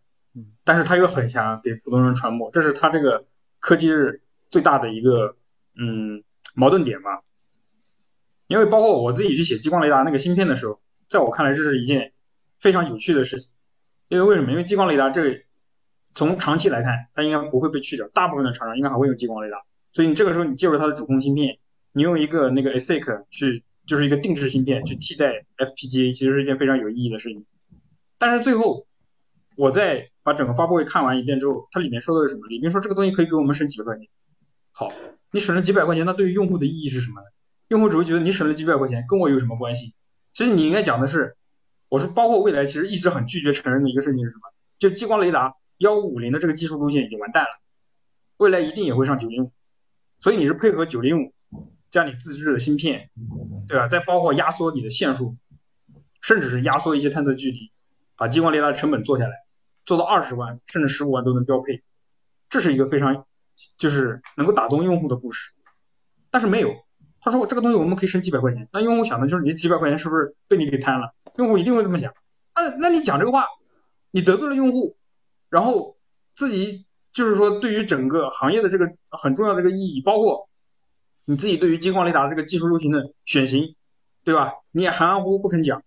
[0.64, 3.26] 但是它又很想给普通人传播，这是它这个
[3.60, 5.38] 科技日最大的一个
[5.76, 6.24] 嗯
[6.56, 7.22] 矛盾点吧。
[8.48, 10.80] 因为包括我自己去写激光雷达那个芯片的时候，
[11.10, 12.14] 在我看来这是一件
[12.60, 13.50] 非常有趣的事情。
[14.08, 14.52] 因为为什么？
[14.52, 15.44] 因为激光雷达这
[16.14, 19.58] 从长期来看，它应该不会被去掉，大部分的厂商应该还会用激光雷达。
[19.92, 21.58] 所以你这个时候你介入它的主控芯片，
[21.92, 27.46] 你用一个那个 ASIC 去，就是一个定制芯片去替代 FPGA，其实是一件非常有意义的事情。
[28.18, 28.88] 但是最后，
[29.58, 32.48] 我在把整个发布会看完一遍之后，它里面说的是什么？
[32.48, 34.08] 里面说这个东西可以给我们省几百块钱。
[34.72, 34.94] 好，
[35.32, 37.28] 你省了几百块钱，那对于用户的意义是什么呢？
[37.68, 39.94] 用户只会觉得你省了几百块钱，跟我有什么关系？
[40.34, 41.36] 其实你应该讲的是，
[41.90, 44.42] 我说包括未来其实一直很拒绝承认的一个事情是什么？
[44.80, 47.50] 就激光雷达幺五五零的这个技术路线已经完蛋了，
[48.38, 49.52] 未来一定也会上九零五。
[50.20, 51.34] 所以你是配合九零五
[51.90, 53.10] 加你自制的芯片，
[53.68, 53.88] 对吧？
[53.88, 55.38] 再包括压缩你的线数，
[56.22, 57.72] 甚至是压缩一些探测距离，
[58.16, 59.34] 把激光雷达的成本做下来，
[59.86, 61.84] 做到二十万甚至十五万都能标配，
[62.50, 63.26] 这是一个非常
[63.78, 65.54] 就是能够打动用户的故事。
[66.30, 66.76] 但是没有，
[67.22, 71.14] 他说这个东西我们可以省几百块钱，那用户想的就是你几百块钱是不是被你给贪了？
[71.38, 72.14] 用户一定会这么想。
[72.56, 73.46] 那那你讲这个话，
[74.12, 74.96] 你得罪了用户，
[75.50, 75.98] 然后
[76.36, 76.86] 自己。
[77.14, 80.50] 就是说，对于整个行业的这个很重要的这个意义，包括
[81.26, 83.74] 你自己对于激光雷达这个技术路型的选型，
[84.24, 84.54] 对吧？
[84.72, 85.82] 你也含含糊糊不肯讲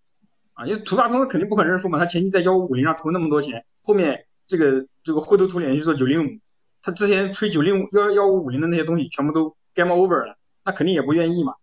[0.54, 6.40] 啊，因为图大通肯定不肯认输嘛，他前期在幺五五零上投那么多钱，后面这个这个灰头土脸去做九零五，
[6.82, 10.36] 他之前吹九零五幺幺五五零的那些东西全部都 game over 了，
[10.70, 11.54] 那肯定也不愿意嘛。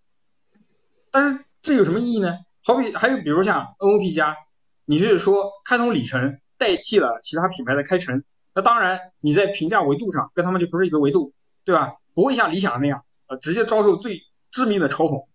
[1.12, 2.40] 但是这有什么意义呢？
[2.62, 4.36] 好比还有比如像 NOP 加，
[4.84, 8.26] 你是说开通里程代替了其他品牌的开城？
[8.54, 11.32] 那当然，你在评价维度上跟他们就不是一个维度，
[11.64, 11.96] 对吧？
[12.14, 15.26] 不会像理想那样，呃，直接遭受最致命的嘲讽。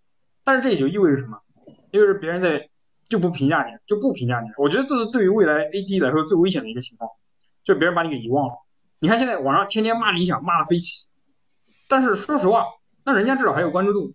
[0.44, 1.38] 但是这也就意味着什么？
[1.92, 2.68] 意味着别人在
[3.08, 4.48] 就不评价你，就不评价你。
[4.58, 7.10] 我觉得这是对于未来 AD 来说最危险的一个情况，
[7.64, 8.54] 就别人把你给遗忘了。
[8.98, 11.08] 你看现在网上天天骂理想，骂的飞起。
[11.88, 12.66] 但是说实话，
[13.04, 14.14] 那人家至少还有关注度。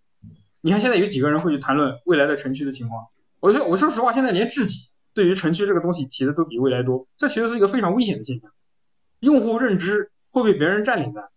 [0.62, 3.08] 你看现在有几个人会去谈论未来的城区的情况？
[3.40, 8.52] 我说我说实话，现在连智己对于城区这个东西提的都比未来多，这其实是一个非常危险的现象。
[9.20, 11.30] 用户认知会被别人占领的。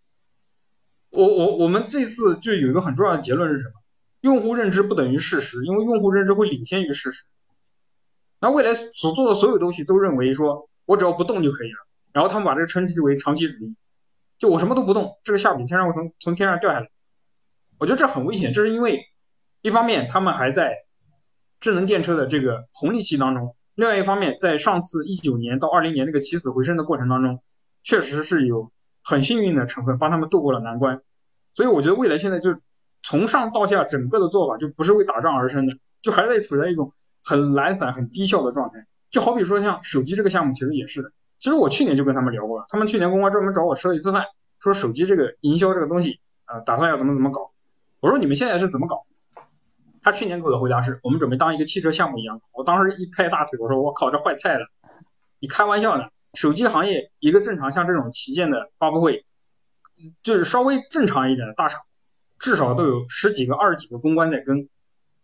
[1.09, 3.73] 我我我们这次就有一个很重要的结论是什么？
[4.21, 7.25] 用户认知不等于事实，因为用户认知会领先于事实。
[8.39, 11.77] 那未来所做的所有东西都认为说我只要不动就可以了，
[12.11, 13.75] 然后他们把这个称之为长期主义，
[14.39, 16.89] 就我什么都不动，这个下雨天上会从从天上掉下来。
[17.81, 19.01] 我觉得这很危险，这是因为
[19.63, 20.71] 一方面他们还在
[21.59, 27.41] 智能电车的这个红利期当中，另外一方面在上次一九年到二零年这个起死回生的过程当中。
[27.83, 28.71] 确实是有
[29.03, 31.01] 很幸运的成分，帮他们渡过了难关，
[31.55, 32.55] 所以我觉得未来现在就
[33.01, 38.85] 从上到下整个的做法就不是为打仗而生的，就还在处在一种很懒散、很低效的状态。
[39.09, 41.11] 就好比说像手机这个项目，其实也是的。
[41.39, 44.25] 其实我去年就跟他们聊过了，他们去年公关专门找我吃了一次饭，
[44.59, 47.49] 说手机这个营销这个东西，呃，打算要怎么怎么搞。
[48.01, 49.05] 我说你们现在是怎么搞？
[50.01, 52.41] 他去年给我的回答是，我们准备当一个汽车项目一样。
[52.51, 54.65] 我当时一拍大腿，我说我靠，这坏菜了，
[55.39, 56.05] 你开玩笑呢？
[56.33, 59.25] 手机行业一个正常像这种旗舰的发布会，
[60.23, 61.81] 就是稍微正常一点的大厂，
[62.39, 64.67] 至少都有十几个、二十几个公关在跟，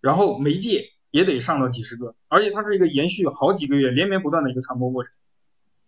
[0.02, 5.12] 然后媒介也得上到几十个，而且它是一个延续好几个月、连绵不断的一个传播过程。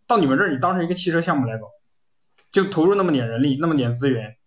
[0.08, 1.68] 到你们这儿，你当成一个汽车项目来搞，
[2.52, 4.38] 就投入那么点人力、那么点资源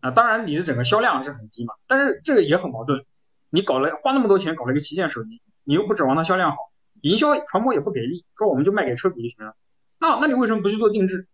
[0.00, 3.04] 啊，当然你的整个销量是很低嘛，但是这个也很矛盾，
[3.50, 6.58] 你搞了花那么多钱搞了一个旗舰手机，你又不指望它销量好，
[7.00, 9.54] 营销传播也不给力，说我们就卖给车主就行了。
[9.98, 11.28] 那那你为什么不去做定制？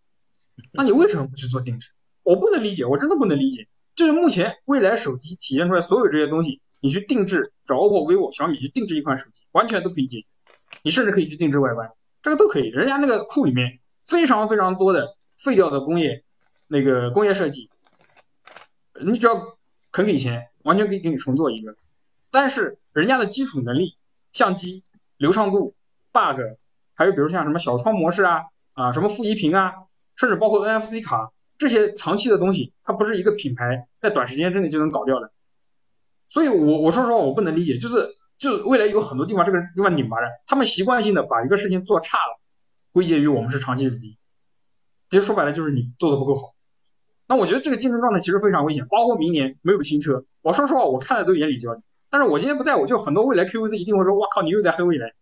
[0.73, 1.91] 那你为什么不去做定制？
[2.23, 3.69] 我不能理解，我真的不能理解。
[3.95, 10.27] 就是目前未来手机体现出来所有这些东西，你去定制，找 OPPO、vivo、小米去定制一款手机，完全都可以解决。
[10.83, 12.69] 你甚至可以去定制外观，这个都可以。
[12.69, 16.25] 人家那个库里面非常非常多的废掉的工业
[16.67, 17.71] 那个工业设计，
[19.01, 19.59] 你只要
[19.93, 21.77] 肯给钱，完全可以给你重做一个。
[22.31, 23.97] 但是人家的基础能力、
[24.33, 24.85] 相机
[25.17, 25.75] 流畅度、
[26.13, 26.41] bug，
[26.95, 28.45] 还有比如像什么小窗模式啊。
[28.77, 29.73] 啊，什么负一屏啊，
[30.17, 35.33] 甚至包括 NFC 卡这些长期的东西，它不是一个品牌在短时间之内就能搞掉的。
[36.29, 42.39] 所以我我说实话我不能理解，就是就未来有很多地方这个地方拧巴着，他们习惯性的把一个事情做差了，
[42.93, 44.19] 归结于我们是长期主义，
[45.09, 46.55] 其实说白了就是你做的不够好。
[47.29, 51.81] 那我觉得这个竞争状态其实非常危险，包括明年没有新车，我说实话我看的都眼里焦。
[52.09, 55.13] 但是我今天不在，我就很多未来 QVC 一定会说，哇靠，你又在黑未来。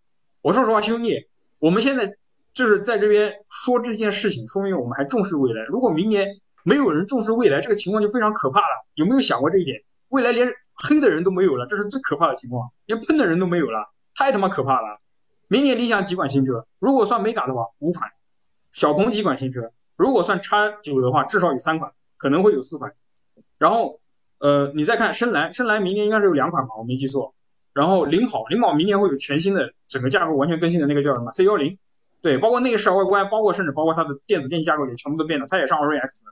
[0.43, 1.27] 我说实话，兄弟，
[1.59, 2.17] 我们现在
[2.53, 5.65] 就是在这边说这件事情，说明我们还重视未来。
[5.65, 6.29] 如果明年
[6.63, 8.87] 没有人重视未来，这个情况就非常可怕了。
[8.95, 9.83] 有没有想过这一点？
[10.09, 15.01] 未来连黑的人都没有了，这是最可怕的情况，连喷的人都没有了，太他妈可怕了。
[15.49, 16.67] 明年理想几款新车？
[16.79, 18.11] 如果算美嘎的话，五款；
[18.73, 19.73] 小鹏几款新车？
[19.97, 22.95] 如果算叉九的话，至少有三款，可能会有四款。
[23.59, 24.01] 然后。
[24.39, 27.35] 呃，你再看深蓝，深蓝明年应该是有两款吧，我没记错。
[27.73, 31.79] 然后领跑，领跑明年会有全新的整个架构完全更新的那个叫什么 C 幺零，
[32.21, 36.25] 对，包括内饰外观，包括甚至包括它的电子电机架构也全部都变了，它也上 R X。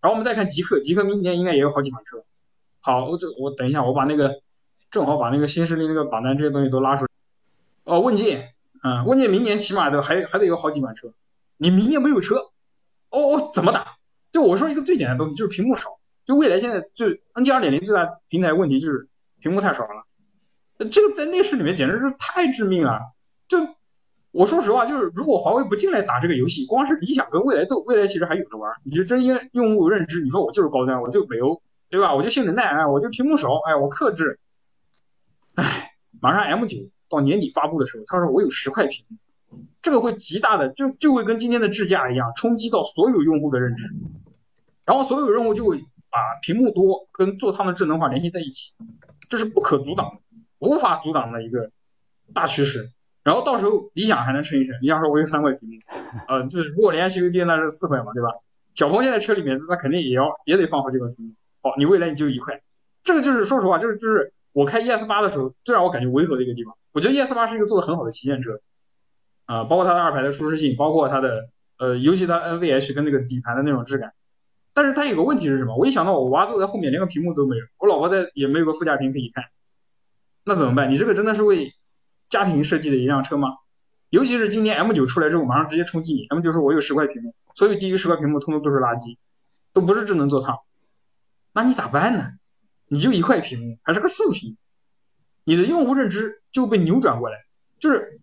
[0.00, 2.24] 然后我们再看极客，极客明年应该也有好几款车。
[2.80, 4.40] 好，我这我等一下，我把那个
[4.90, 7.10] 正好把那个新势力那个榜单这些东西都拉出来。
[7.84, 11.12] 哦，问界，嗯，问界明年起码的还还得有好几款车。
[11.58, 12.51] 你明年没有车，
[13.12, 13.96] 哦哦，怎么打？
[14.32, 16.00] 就我说一个最简单的东西，就是屏幕少。
[16.24, 19.08] 就未来现在就 N G 二点零最大平台问题就是
[19.40, 20.06] 屏幕太少了，
[20.88, 23.00] 这个在内饰里面简直是太致命了。
[23.48, 23.58] 就
[24.30, 28.72] 我说实话，就是如果华为不进来打这个游戏，光是理想跟未来斗，未来其实还有的玩。
[28.84, 32.14] 你就真因用户认知，你说我就是高端，我就北欧，对吧？
[32.14, 34.38] 我就性能耐，哎，我就屏幕少，哎，我克制。
[35.56, 36.78] 哎，马上 M 九
[37.10, 39.04] 到年底发布的时候，他说我有十块屏，
[39.80, 43.86] 这个会极大的就就会跟今天的智驾一样，冲击到所有用户的认知，
[44.84, 45.84] 然后所有用户就会。
[46.14, 48.74] 把屏幕多跟座舱的智能化联系在一起，
[49.30, 50.20] 这是不可阻挡、
[50.58, 51.70] 无法阻挡的一个
[52.34, 52.90] 大趋势。
[53.24, 55.74] 然后到时候理想还能撑一撑，理想说我有三块屏幕，
[56.28, 58.28] 呃，就是如果连 HUD 那是四块嘛，对吧？
[58.74, 61.32] 小鹏现在车里面那肯定也要也得放好几块屏幕。
[61.62, 62.60] 好，你未来你就一块，
[63.02, 66.76] 这个就是说实话，就是就是我开 ES 八的时候最让我感觉违和的一个地方。
[66.92, 68.60] 我觉得 ES 八是一个做的很好的旗舰车，
[69.46, 74.12] 啊，包括它的二排的舒适性，包括它的呃，尤其它 NVH 跟那个底盘的那种质感。
[74.74, 75.76] 但是它有个问题是什么？
[75.76, 79.44] 我一想到我娃坐在后面连个屏幕都没有，我老婆在也没有个副驾屏可以看，
[80.44, 80.90] 那怎么办？
[80.90, 81.74] 你这个真的是为
[82.28, 83.48] 家庭设计的一辆车吗？
[84.08, 89.18] 尤其是今年 M9 出来之后，马上直接冲击你，M9 说我有十块屏幕，所有低于十块屏幕通通都是垃圾，
[89.72, 90.58] 都不是智能座舱，
[91.52, 92.30] 那你咋办呢？
[92.88, 94.56] 你就一块屏幕，还是个竖屏，
[95.44, 97.38] 你的用户认知就被扭转过来，
[97.78, 98.20] 就是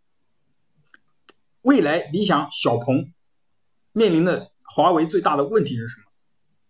[1.62, 3.12] 未来理想小鹏
[3.92, 6.04] 面临的华为最大的问题是什么？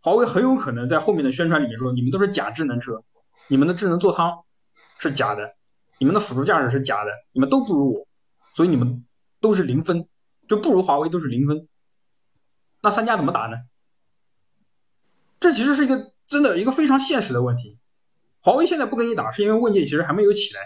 [0.01, 3.03] 华为很有可能在后面的宣传里面说，你们都是假智能车，
[3.47, 4.45] 你们的智能座舱
[4.97, 5.55] 是假的，
[5.97, 8.07] 你们的辅助驾驶是假的，你们都不如我，
[8.55, 9.05] 所以你们
[9.41, 10.07] 都是零分，
[10.47, 11.67] 就不如华为都是零分。
[12.81, 13.57] 那三家怎么打呢？
[15.39, 17.77] 这其实是一个真的一个非常现实的问题。
[18.41, 20.61] 华为现在不跟你打，是因为问界其实还没有起来，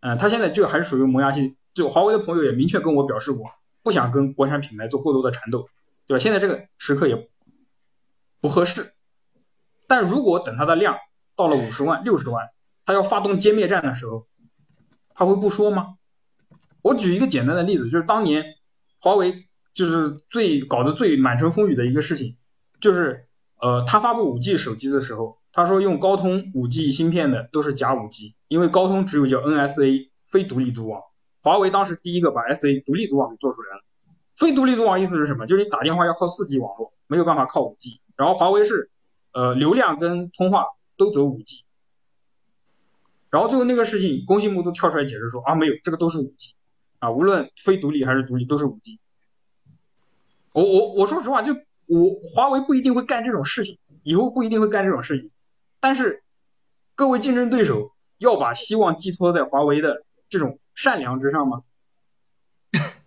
[0.00, 1.56] 嗯，它现在就还是属于磨牙期。
[1.78, 3.46] 就华为的朋友也明确跟我表示过，
[3.82, 5.68] 不想跟国产品牌做过多的缠斗，
[6.06, 6.18] 对吧？
[6.18, 7.30] 现在这个时刻也。
[8.40, 8.92] 不合适，
[9.88, 10.96] 但如果等它的量
[11.34, 12.50] 到了五十万、六十万，
[12.86, 14.28] 它要发动歼灭战的时候，
[15.12, 15.96] 他会不说吗？
[16.80, 18.44] 我举一个简单的例子，就是当年
[19.00, 22.36] 华为就是最搞得最满城风雨的一个事情，
[22.80, 23.26] 就是
[23.60, 31.02] 呃，他发布五 G 手机的时候，他说用高通五 G 芯片的都是假五 G，因为高通只有叫 NSA 非独立组网，
[31.48, 33.82] 华为当时第一个把 SA 独立组网给做出来了。
[34.34, 35.46] 非独立组网意思是什么？
[35.46, 38.02] 就是你打电话要靠四 G 网络，没有办法靠五 G。
[38.16, 38.90] 然后华为是，
[39.32, 40.66] 呃，流量跟通话
[40.98, 41.64] 都走五 G，
[43.30, 46.56] 然后最后那个事情，工信部都跳出来解释说啊，没有，这个都是五 G，
[46.98, 49.00] 啊，无论非独立还是独立都是五 G。
[50.52, 51.54] 我我我说实话，就
[51.86, 55.30] 我华为不一定会干这种事情，以后不一定会干这种事情，
[55.80, 56.22] 但是
[56.94, 61.64] 各位竞争对手要把希望寄托在华为的这种善良之上吗？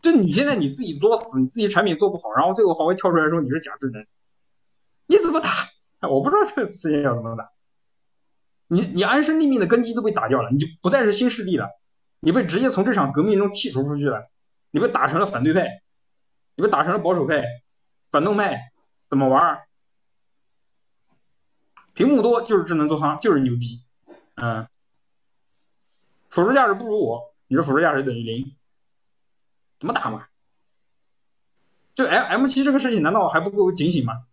[0.02, 4.06] 就你现在你自己作死，你自己产品做不好，然后最后华为跳出来说你是假智能。
[5.06, 5.50] 你怎么打？
[6.10, 7.50] 我不知道这个事情要怎么打。
[8.68, 11.70] 你你安身立命的根基都被打掉了，你就不再是新势力了，
[12.20, 14.30] 你被直接从这场革命中剔除出去了，
[14.72, 15.82] 你被打成了反对派，
[16.56, 17.46] 你被打成了保守派、
[18.12, 18.74] 反动派，
[19.10, 19.62] 怎么玩？
[21.94, 23.82] 屏幕多就是智能座舱，就是牛逼，
[24.36, 24.68] 嗯，
[26.28, 28.56] 辅助驾驶不如我，你说辅助驾驶等于零，
[29.78, 30.26] 怎么打嘛？
[31.94, 34.24] 就 M M 七这个事情难道还不够警醒吗？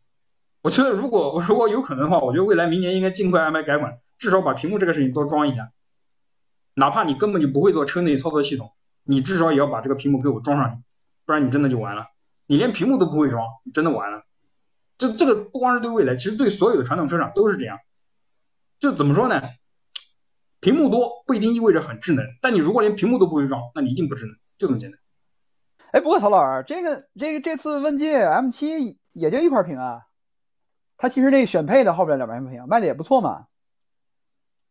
[0.63, 5.73] 我觉得如果如果有可能的话，我觉得未来明年应该尽快安排改款，至少把屏幕这个事情多装一下。
[6.75, 8.71] 哪怕你根本就不会做车内操作系统，
[9.03, 10.83] 你至少也要把这个屏幕给我装上去，
[11.27, 12.07] 不然你真的就完了。
[12.47, 14.23] 你连屏幕都不会装，你真的完了。
[14.97, 17.81] 这这个不光是对未来，其实对所有的传统车厂都是这样。
[18.79, 19.43] 就怎么说呢？
[20.61, 24.99] 屏幕多不一定意味着很智能，但你如果连屏幕都不会装，那你一定不智能，就这么简单。
[25.93, 30.03] 哎，不过曹老师，这个这个这次问界 M7 也就一块屏啊，
[30.97, 33.47] 它其实那选配的后边两块屏卖的也不错嘛，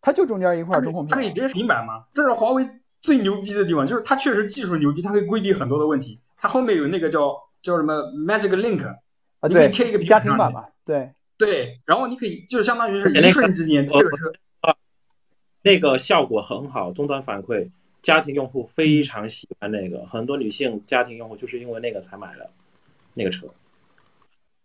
[0.02, 1.10] 它就中间一块中控屏。
[1.10, 2.06] 它可以直接平板吗？
[2.14, 2.70] 这是华为
[3.02, 6.22] 最牛逼的地方，就是它确实技术牛逼，它可以规避很多的问题。
[6.38, 8.88] 它后面有那个叫叫什么 Magic Link
[9.40, 14.32] 啊，你可以，贴一个家庭版嘛，对，对，然后你可以就是相当于是一瞬之间这个车
[15.68, 17.70] 那个效果很好，终端反馈，
[18.02, 22.50] 家庭用户非常喜欢那个，很多女性家庭用户就是因为那个才买了
[23.14, 23.48] 那个车。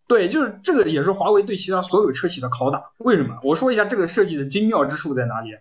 [0.07, 2.93] 对，就是这个也是华为对其他所有车企的拷打。
[2.99, 3.41] 为什么？
[3.43, 5.57] 我说一下这个设计的精妙之处在哪里。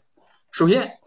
[0.51, 0.99] 首先，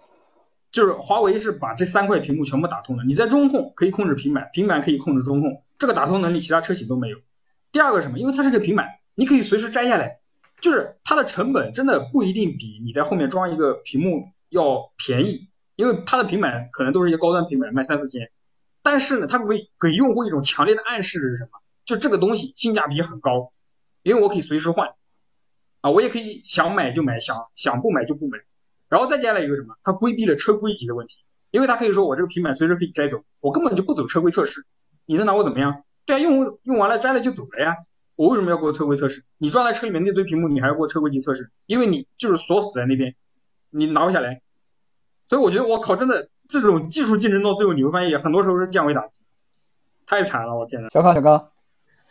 [0.72, 7.18] 就是华为是把这三块屏幕全部打通的，你在中控可以控制平板，平板可以控制中控，这个打通能力其他车企都没有。
[7.70, 8.18] 第二个什么？
[8.18, 10.18] 因为它是个平板，你可以随时摘下来，
[10.61, 18.31] 就是它的成本真的不一定比你在后面装一个屏幕要便宜，因为它的平板可能都是一些高端平板，卖三四千。
[18.83, 21.51] 但是呢，它会给用户一种强烈的暗示是什么？
[21.85, 23.53] 就这个东西性价比很高，
[24.03, 24.95] 因为我可以随时换，
[25.83, 28.39] 啊，我也可以想买就买，想想不买就不买。
[28.89, 29.75] 然后再接下来一个什么？
[29.83, 34.65] 它规避了车规级的问题，因为它可以说我这个平板随时可以摘走，我根本就不走车规测试，
[35.05, 35.83] 你能拿我怎么样？
[36.07, 37.77] 对啊，用用完了摘了就走了呀，
[38.17, 39.25] 我为什么要给我车规测试？
[39.39, 41.51] 你装在车里面那堆屏幕，你还要给我车规级测试？
[41.67, 43.15] 因为你就是锁死在那边，
[43.71, 44.41] 你拿不下来。
[45.29, 49.23] 所以我觉得我靠，真的这种技术竞争到最后，你会发现很多时候是降维打击，
[50.07, 50.89] 太惨了，我天呐。
[50.93, 51.51] 小康小康，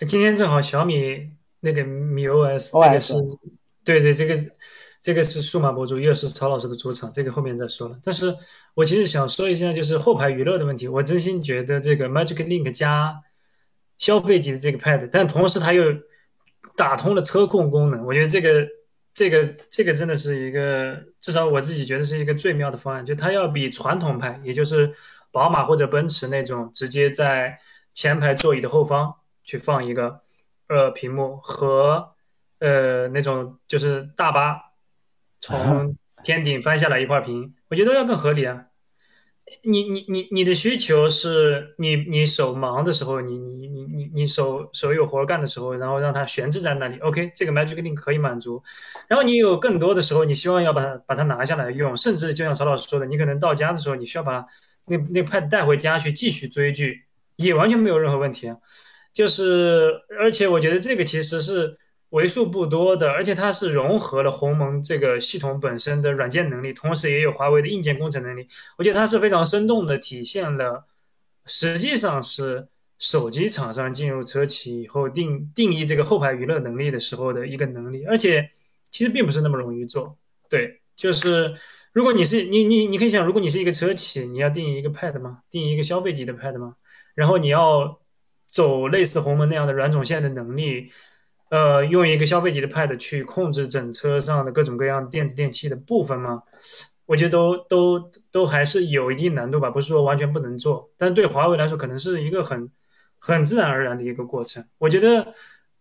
[0.08, 1.30] 今天正好小米
[1.60, 3.14] 那个米 OS 这个是，
[3.86, 4.36] 对对，这个
[5.00, 7.98] 这个是数码博主，又是曹老师的主场，这个后面再说了。
[8.04, 8.36] 但是
[8.74, 10.88] 我其实想说一下，就是后排娱乐的问题。
[10.88, 13.22] 我真心觉得这个 Magic Link 加
[14.04, 15.82] 消费级的这个 Pad，但同时它又
[16.76, 18.68] 打通了车控功能，我觉得这个
[19.14, 24.92] 这个这个真的是一个，至少我自己觉得是一个最妙的方案，就它要比传统派，也就是
[25.32, 27.58] 宝马或者奔驰那种直接在
[27.94, 30.20] 前排座椅的后方去放一个
[30.68, 32.10] 呃屏幕和
[32.60, 34.58] 呃那种就是大巴
[35.40, 35.96] 从
[36.26, 38.66] 天顶翻下来一块屏，我觉得要更合理啊。
[39.62, 48.62] 你你你你的需求是你你手忙的时候，你你你你你手手有活干的时候，然后让它悬置在那里，OK，这个 Magic Link 可以满足。
[49.08, 54.46] 然后你有更多的时候，你希望要把它把它拿下来用，甚至就像曹老师说的，你可能到家的时候，你需要把
[54.88, 57.04] 那那 Pad 带回家去继续追剧，
[57.38, 58.58] 也完全没有任何问题啊。
[59.14, 61.78] 就是而且我觉得这个其实是
[62.14, 68.48] 为数不多的，而且它是融合了鸿蒙这个系统本身的软件能力，同时也有华为的硬件工程能力。
[68.78, 70.86] 我觉得它是非常生动的体现了，
[71.48, 72.68] 实际上是
[73.00, 78.48] 手机厂商进入车企以后定定义这个后排娱乐能力的时候的一个能力，而且
[78.92, 80.16] 其实并不是那么容易做。
[80.48, 81.56] 对，就是
[81.94, 85.40] 如果你是你你你可以想，如果你是一个车企，你要定义一个 Pad 吗？
[85.50, 86.76] 定义一个消费级的 Pad 吗？
[87.16, 88.00] 然后你要
[88.46, 90.92] 走类似鸿蒙那样的软种线的能力。
[91.54, 96.42] 呃，用一个消费级的 Pad 去控制整车上的各种各样电子电器的部分吗？
[97.06, 102.72] 我觉得都都都还是有一定难度吧，不是说完全不能做，但对华为来说，可能是一个很
[103.20, 104.66] 很自然而然的一个过程。
[104.80, 105.32] 我觉得，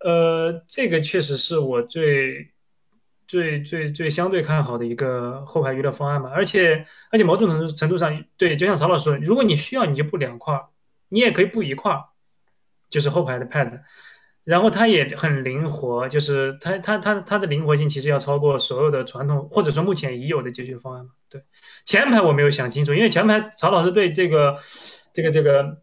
[0.00, 2.52] 呃，这个确实是我最
[3.26, 6.28] 最最最相对看好的一个后排娱乐方案嘛。
[6.34, 10.60] 而且而且某种程度程度上，对，就像曹老师说，如果你需要，你就布两块，
[11.08, 11.98] 你也可以布一块，
[12.90, 13.80] 就是后排的 Pad。
[14.44, 21.10] 然后它也很灵活，就是它它它它的灵活性其实要超过所有的传统或者说目前已有的解决方案嘛。
[21.28, 21.42] 对，
[21.84, 24.56] 前排我没有想清楚，因为前排曹老师对这个
[25.12, 25.82] 这个这个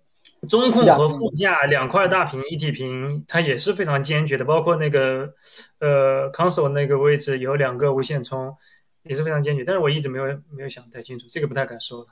[0.49, 5.33] 中控和副驾两块大屏一体屏，它也是非常坚决的，包括那个
[5.79, 8.55] 呃 console 那个位置有两个无线充，
[9.03, 9.63] 也是非常坚决。
[9.63, 12.07] 但是我一直没有没有想太清楚，这个不太敢说了。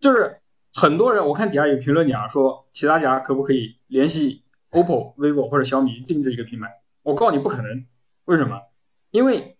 [0.00, 0.38] 就是
[0.74, 4.43] 很多人我看底下有评论讲说，其他家可不可以联系
[4.74, 6.68] ？OPPO、vivo 或者小米定制一个品牌，
[7.02, 7.86] 我告诉你不可能。
[8.24, 8.60] 为什么？
[9.10, 9.56] 因为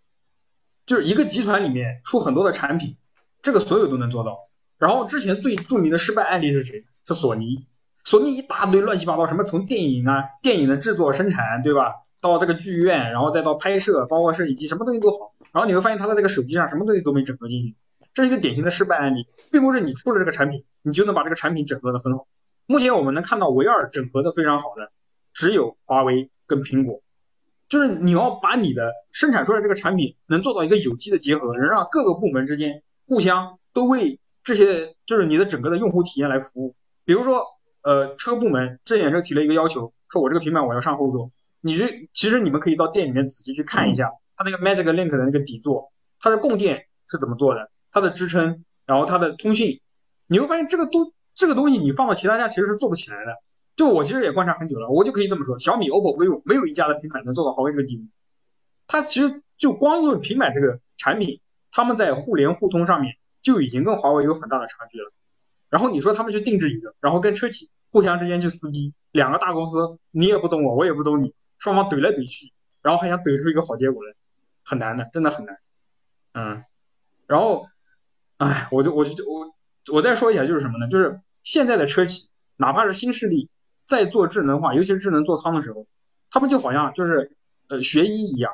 [0.86, 2.96] 就是一个集团里面出很多的产品，
[3.40, 4.40] 这个所有都能做到。
[4.76, 6.84] 然后之前最著名的失败案例是谁？
[7.06, 7.66] 是索尼。
[8.04, 11.94] 索尼一大堆乱七八糟，什么从电影啊、电影的制作生产，对吧？
[12.20, 15.32] 到这个剧院，然后再到拍摄，包括摄影机，什么东西都好。
[15.52, 17.76] 然后你会发现它在这个手机上什么东西都没整合进去，
[18.12, 22.26] 这是一个典型的失败案例，并不是你出了这个产品，你就能把这个产品整合的很好。
[22.66, 24.90] 目前我们能看到唯二整合的非常好的。
[25.34, 27.02] 只有华为跟苹果，
[27.68, 36.76] 就是你要把你的生产出来这个产品能做到一个有机的结合，能让各个部门之间互相都为这些就是你的整个的用户体验来服务。
[37.04, 37.44] 比如说，
[37.82, 41.30] 呃，车部门这眼车提了一个要求，说我这个平板我要上后座。
[41.60, 47.70] 你这其实你们可以到店里面仔细去看一下，它那个 Magic Link 的那个底座，它的供电是怎么做的？
[47.90, 49.80] 它的支撑，然后它的通信，
[50.26, 53.32] 你会发现这个都这个东西你放到其他家其实是做不起来的。
[53.76, 58.04] 就我其实也观察很久了，我就可以这么说，小米、OPPO、vivo 没有一家的平板能做到华为这个地步。
[58.86, 65.12] 它其实就光论平板这个产品，他们在互联互通上面就已经跟华为有很大的差距了。
[65.70, 74.14] 然后你说他们去定制一个，然后跟车企互相之间去撕逼，两个大公司你也不懂我，我也不懂你，双方怼来怼去，然后还想怼出一个好结果来，
[74.62, 75.58] 很难的，真的很难。
[76.34, 76.64] 嗯，
[77.26, 77.66] 然后，
[78.36, 79.52] 哎，我就我就我
[79.92, 80.86] 我再说一下就是什么呢？
[80.88, 83.48] 就是现在的车企，哪怕是新势力。
[83.84, 85.86] 在做智能化，尤其是智能座舱的时候，
[86.30, 87.36] 他们就好像就是
[87.68, 88.52] 呃学医一样，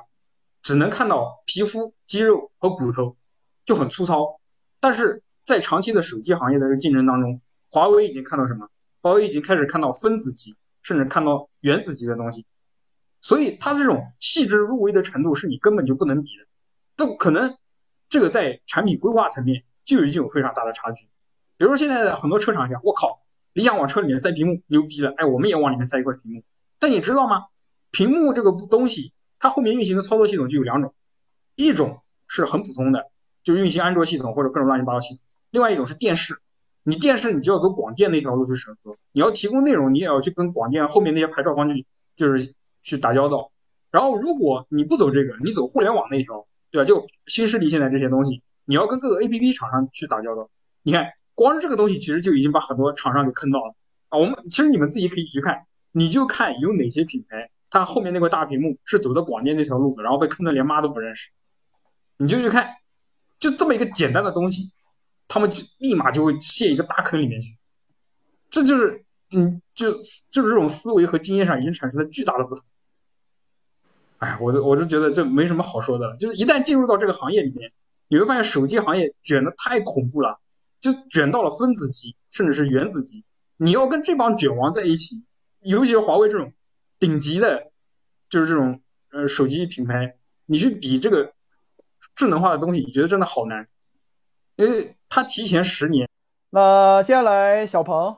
[0.62, 3.16] 只能看到皮肤、肌肉和骨头，
[3.64, 4.40] 就很粗糙。
[4.80, 8.68] 但是在长期的手机行业的这个竞争当中，华为已经看到什么？
[9.02, 12.44] 华为已经开始看到分子级，甚至看到原子级的东西。
[13.22, 16.46] 所以它这种细致入微的程度是你根本就不能比的。
[16.96, 17.56] 都可能
[18.08, 21.04] 这个在产品规划层面就已经有非常大的差距。
[21.56, 23.19] 比如说现在的很多车厂讲，我靠。
[23.52, 25.12] 理想往车里面塞屏幕，牛逼了！
[25.16, 26.42] 哎，我们也往里面塞一块屏幕。
[26.78, 27.46] 但你知道吗？
[27.90, 30.94] 屏幕这个东西，它后面运行的操作系统就有两种，
[31.56, 33.10] 一种是很普通的，
[33.42, 35.18] 就运行安卓系统或者各种乱七八糟系统；
[35.50, 36.40] 另外一种是电视，
[36.84, 41.84] 你电视你就要走广电那条路去审核，你要提供内容，你也要去跟广电后面那些牌照方去
[42.14, 43.50] 就是去打交道。
[43.90, 46.86] 然后如果你不走这个，你走互联网那条，对吧？
[46.86, 50.48] 就新势力现在这些东西，你要跟各个 A P P 厂商去打交道。
[50.82, 51.10] 你看。
[51.40, 53.74] 光是这个东西，其实就已经把很多厂商给坑到了
[54.10, 54.18] 啊！
[54.18, 61.30] 我们其实你们自己可以去看，你就看有哪些品牌，它后面那块大屏幕是走的广电那条路子，然后被坑的连妈都不认识，
[62.18, 62.74] 你就去看，
[63.38, 64.70] 就这么一个简单的东西，
[65.28, 67.56] 他们就立马就会陷一个大坑里面去，
[68.50, 72.62] 这就是，嗯，就就是这种思维和经验上已经产生了巨大的不同。
[74.18, 77.72] 哎，我就我就觉得这没什么好说的了，就是一旦进入到这个行业里面，
[78.08, 80.38] 你会发现手机行业卷的太恐怖了。
[80.80, 83.24] 就卷到了分子级，甚至是原子级。
[83.56, 85.26] 你要跟这帮卷王在一起，
[85.60, 86.54] 尤其是华为这种
[86.98, 87.70] 顶级的，
[88.30, 90.16] 就是这种呃手机品牌，
[90.46, 91.34] 你去比这个
[92.14, 93.68] 智能化的东西，你觉得真的好难，
[94.56, 96.08] 因为它提前十年。
[96.48, 98.16] 那接下来小鹏，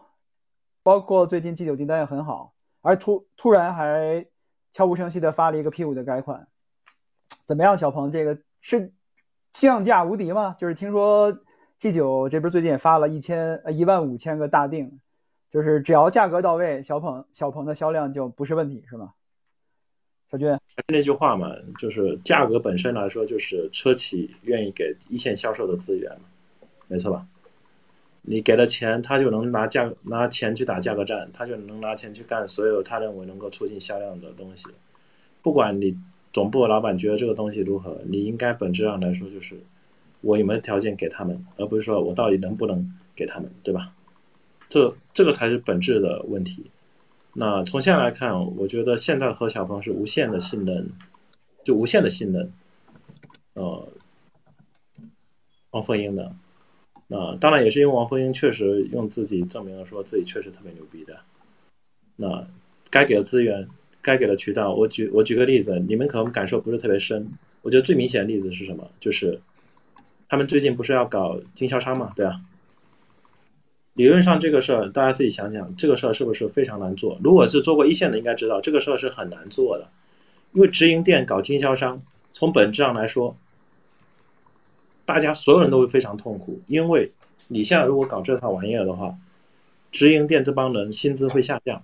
[0.84, 4.26] 包括最近 G 九订单也很好，而突突然还
[4.70, 6.46] 悄无声息的发了一个 P 五的改款，
[7.44, 7.76] 怎么样？
[7.76, 8.92] 小鹏这个是
[9.50, 10.54] 降价无敌吗？
[10.56, 11.36] 就是听说。
[11.82, 15.00] G 九这边最近也发了一千呃一万五千个大定，
[15.50, 19.14] 就是只要价格到位，小鹏小鹏的销量就不是问题，是吗？
[20.30, 26.08] 小军，还是那句话嘛，就是价格本身来说，就是车企愿意给一线销售的资源，
[26.86, 27.26] 没错吧？
[28.20, 34.68] 你给了钱，他就能拿价拿钱去打价格战，他就能拿钱去干所有他认为能够促进销量的东西。
[35.42, 35.98] 不管你
[36.32, 39.58] 总部老板觉得这个东西如何，你应该本质上来说就是。
[40.22, 43.92] 我有没有条件给他们，而不是说我到底能不能给他们，对吧？
[44.68, 46.70] 这这个才是本质的问题。
[47.34, 50.88] 那从现在来看，我觉得现在和小鹏是无限的信任，
[51.64, 52.50] 就无限的信任。
[53.54, 53.86] 呃，
[55.72, 56.34] 王凤英的，
[57.08, 61.18] 那当然也是因为王凤英确实用自己证明了，说自己确实特别牛逼的。
[62.16, 62.46] 那
[62.90, 63.68] 该给的资源，
[64.00, 67.26] 该给的渠道，我举我举个例子，你们可能感受不是特别深。
[67.60, 68.90] 我觉得最明显的例子是什么？
[69.00, 69.40] 就是。
[70.32, 72.10] 他们最近不是要搞经销商嘛？
[72.16, 72.40] 对啊，
[73.92, 77.20] 理论上这个事儿，大家自己想想，这个事儿是不是非常难做？
[77.22, 79.86] 如果是做过一线的，应该知道这个事儿是很难做的，
[80.54, 83.36] 因为直营店搞经销商，从本质上来说，
[85.04, 87.12] 大家所有人都会非常痛苦，因为
[87.48, 89.14] 你现在如果搞这套玩意儿的话，
[89.90, 91.82] 直营店这帮人薪资会下降，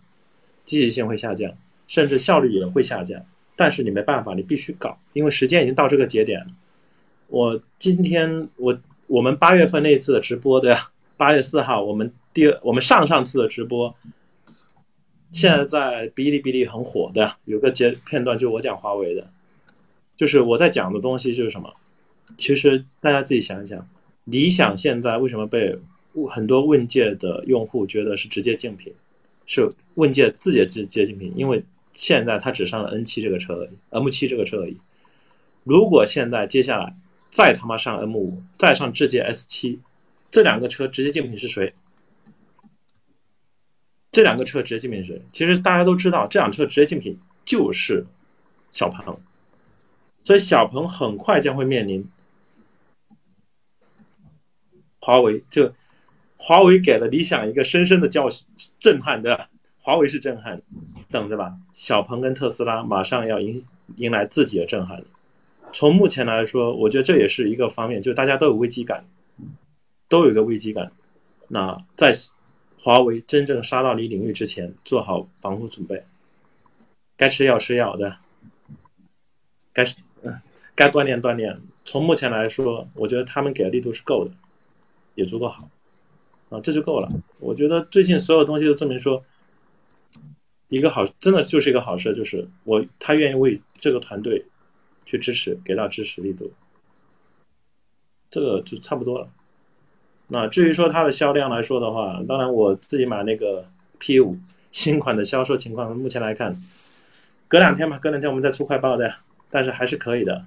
[0.64, 1.52] 积极性会下降，
[1.86, 3.22] 甚至效率也会下降。
[3.56, 6.46] 但是你没办法，你必须搞，因为时间已经到这个节点了。
[7.28, 10.90] 我今天我我们八月份那次的直播对吧？
[11.16, 13.94] 八月四号我们第二我们上上次的直播，
[15.30, 19.28] 现在在哔哩哔哩很火的，有个节片段就我讲华为的，
[20.16, 21.74] 就是我在讲的东西就是什么？
[22.38, 23.86] 其实大家自己想一想，
[24.24, 25.78] 理想现在为什么被
[26.30, 28.94] 很多问界的用户觉得是直接竞品？
[29.44, 34.78] 是问界自己的直接竞品，因为现在它只上了 N 七这个车而已，M 七这个车而已。
[35.64, 36.94] 如果现在接下来。
[37.30, 39.80] 再他妈上 M 五，再上智界 S 七，
[40.30, 41.72] 这两个车直接竞品是谁？
[44.10, 45.22] 这两个车直接竞品是谁？
[45.30, 48.06] 其实大家都知道，这辆车直接竞品就是
[48.70, 49.20] 小鹏，
[50.24, 52.08] 所以小鹏很快将会面临
[55.00, 55.44] 华为。
[55.50, 55.72] 就
[56.36, 58.46] 华为给了理想一个深深的教训、
[58.80, 59.48] 震撼的，
[59.80, 60.62] 华为是震撼，
[61.10, 61.56] 等着吧。
[61.74, 63.64] 小鹏跟特斯拉马上要迎
[63.96, 65.06] 迎来自己的震撼了。
[65.72, 69.04] 从目前来说，我觉得这也是一个方面，就是大家都有危机感。
[70.10, 70.90] 都有一个危机感。
[71.48, 72.14] 那在
[72.80, 76.02] 华为真正杀到你领域之前，做好防护准备，
[77.14, 78.16] 该吃药吃药的，
[79.74, 79.84] 该
[80.74, 81.60] 该锻炼锻炼。
[81.84, 84.30] 从目前来说，我觉得他们给的力度是够的，
[85.14, 85.68] 也足够好
[86.48, 87.08] 啊，这就够了。
[87.38, 89.22] 我觉得最近所有东西都证明说，
[90.68, 94.46] 一个好真的就是一个好事，就是我他愿意为这个团队
[95.08, 96.52] 去支持，给到支持力度，
[98.30, 99.30] 这个就差不多了。
[100.26, 103.66] 那至于说它的销量来说的话，当然我自己买那个
[103.98, 104.30] P 五
[104.70, 106.54] 新款的销售情况，目前来看，
[107.48, 109.14] 隔两天吧，隔两天我们再出快报的，
[109.48, 110.44] 但是还是可以的。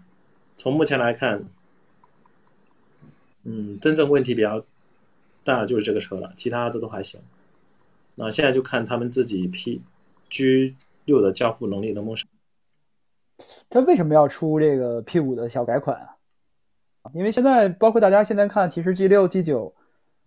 [0.58, 1.44] 从目前来看，
[3.44, 4.64] 嗯，真正问题比较
[5.44, 7.20] 大的就是这个车了，其他的都还行。
[8.16, 9.82] 那现在就看他们自己 P
[10.30, 12.30] G 六的交付能力能不能上。
[13.70, 16.10] 他为什么要出这个 P 五的小改款啊？
[17.14, 19.74] 因为现在包括大家现在看，其实 G 六、G 九，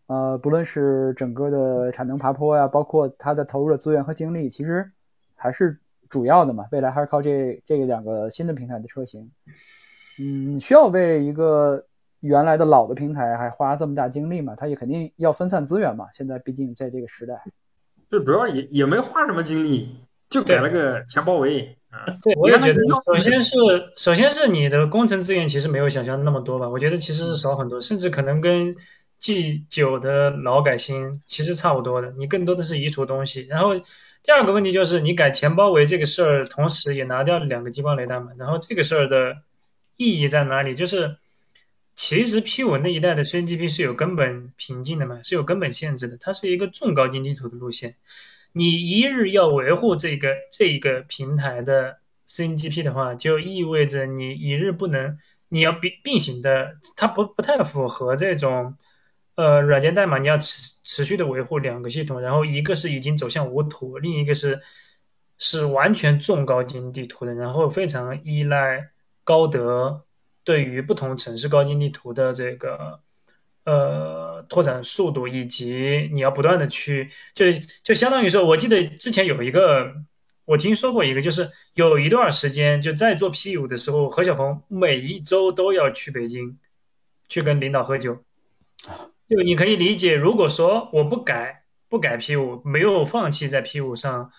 [0.06, 4.90] 呃，不论是整个的产能爬坡呀，包括它的投入的资源和精力，其实
[5.36, 6.66] 还是主要的嘛。
[6.72, 9.30] 未来还是靠这这两个新的平台的车型。
[10.18, 11.84] 嗯，需要为一个
[12.20, 14.54] 原来的老的平台还花这么大精力嘛？
[14.56, 16.08] 它也肯定要分散资源嘛。
[16.12, 17.40] 现在毕竟在这个时代，
[18.10, 19.96] 就主要也也没花什么精力，
[20.28, 21.76] 就改了个前包围。
[22.22, 23.56] 对，我也觉得，首先是
[23.96, 26.68] 首先是你的工程资源其实没有想象那么多吧？
[26.68, 28.74] 我觉得其实是少很多，甚至可能跟
[29.18, 32.12] G 九的劳改新其实差不多的。
[32.18, 33.46] 你更多的是移除东西。
[33.48, 33.74] 然后
[34.22, 38.32] 第二个问题就是你改前包围这个事儿，同时也拿掉了两个激光雷达嘛。
[38.38, 39.36] 然后这个事儿的
[39.96, 40.74] 意义在哪里？
[40.74, 41.16] 就是
[41.94, 46.16] 其实 P 五那一代的 CNGP 是有根本瓶颈的嘛，是有根本限制的。
[46.20, 47.94] 它是一个重高精地图的路线。
[48.56, 51.98] 你一日要维护这个这一个平台的
[52.28, 58.76] CNGP 的话，就意味着你一日不能，你要并并行的，它不不太符合这种，
[59.34, 64.60] 呃，软件代码你要持持续的维护两个系统，然后一个是已经走向无图，另一个是
[65.38, 68.90] 是完全重高精地图的，然后非常依赖
[69.24, 70.04] 高德
[70.44, 73.00] 对于不同城市高精地图的这个。
[73.66, 77.46] 呃，拓展速度以及你要不断的去，就
[77.82, 79.92] 就相当于说，我记得之前有一个，
[80.44, 86.56] 我听说过一个，就是有一段时间就在做 P 五的时候，何小鹏每一周都要去北京，
[87.28, 88.22] 去跟领导喝酒。
[89.28, 94.30] 就你可以理解，如果说我不改不改 P 五，没有放弃在 P 五上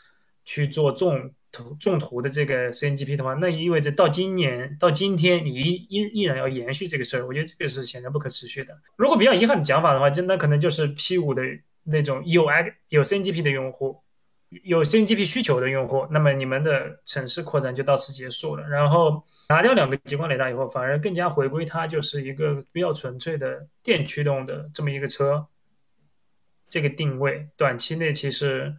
[0.44, 1.34] 去做重。
[1.80, 8.78] 重图的这个 CNGP 的话，那意味着到今年到今天，你依依依然要延续这个事儿，我觉得这个是显然不可持续的。
[8.96, 11.42] 如果比较遗憾的讲法的话，就那可能就是 P 五的
[11.84, 14.00] 那种有 X 有 CNGP 的用户，
[14.64, 18.68] 有 CNGP 需求的用户，那么你们的城市扩展就到此结束了。
[18.68, 25.48] 然后拿掉两个激光雷达以后，反而更加回归它就是一个比较纯粹的电驱动的这么一个车，
[26.68, 28.76] 这个定位短期内其实。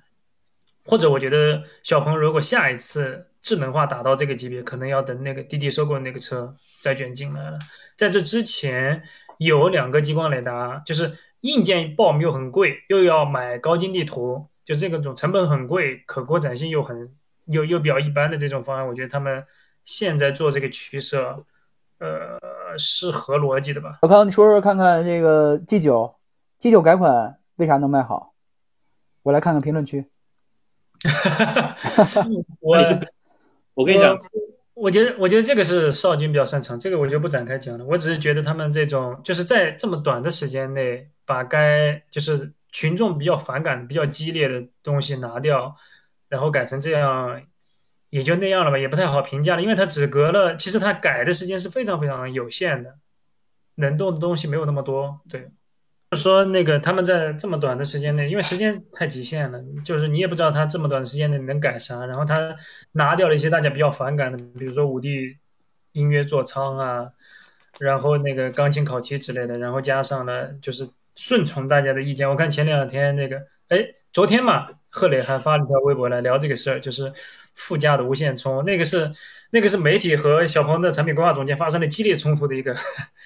[0.87, 7.59] 或者我觉得小鹏如果下一次智能化达到这个级别，可能要等那个滴滴收购那个车再卷进来了。
[7.97, 9.03] 在这之前，
[9.39, 17.13] 有两个激光雷达，就是硬件爆又很贵，又要买高精地图，就这个种成本很贵，可扩展性又很
[17.47, 19.45] 又又比较一般的这种方案，我觉得他们
[19.85, 21.45] 现在做这个取舍，
[21.99, 22.39] 呃，
[22.79, 23.99] 是合逻辑的吧？
[24.03, 26.17] 小康，你说说看看这个 G 九
[26.59, 28.35] ，G 九改款为啥能卖好？
[29.23, 30.07] 我来看看评论区。
[32.61, 32.77] 我
[33.75, 34.19] 我跟你讲，
[34.75, 37.85] 我觉得我觉得这个是少军比较擅长，这个我就不展开讲了。
[37.85, 45.77] 我只是觉得他们这种就是在这么短的时间内把该就是群众比较反感、比较激烈的东西拿掉，
[46.29, 47.43] 然后改成这样，
[48.11, 49.63] 也就那样了吧，也不太好评价了。
[49.63, 52.97] 因为他只隔了，其实他改的时间是非常非常有限的，
[53.77, 55.51] 能动的东西没有那么多，对。
[56.13, 62.07] 说那个他们在这么短的时间内，因为时间太极限了，就是你也不知道他这么短的时间内能改啥。
[62.07, 62.55] 然后他
[62.93, 65.37] 拿掉了一些大家比较反感的，比如说五 D
[65.93, 67.11] 音乐座舱啊，
[67.81, 72.31] 然后那个钢琴烤漆之类的，然后加上了就是顺从大家的意见。
[72.31, 73.39] 我看前两天那个，
[73.69, 73.79] 哎，
[74.13, 77.13] 昨天嘛，贺磊还发了一条微博来聊这个事儿，就是
[77.55, 79.11] 副驾的无线充，那个是
[79.51, 82.77] 那个是媒体和小鹏的产品规划总监发生了激烈冲突的一个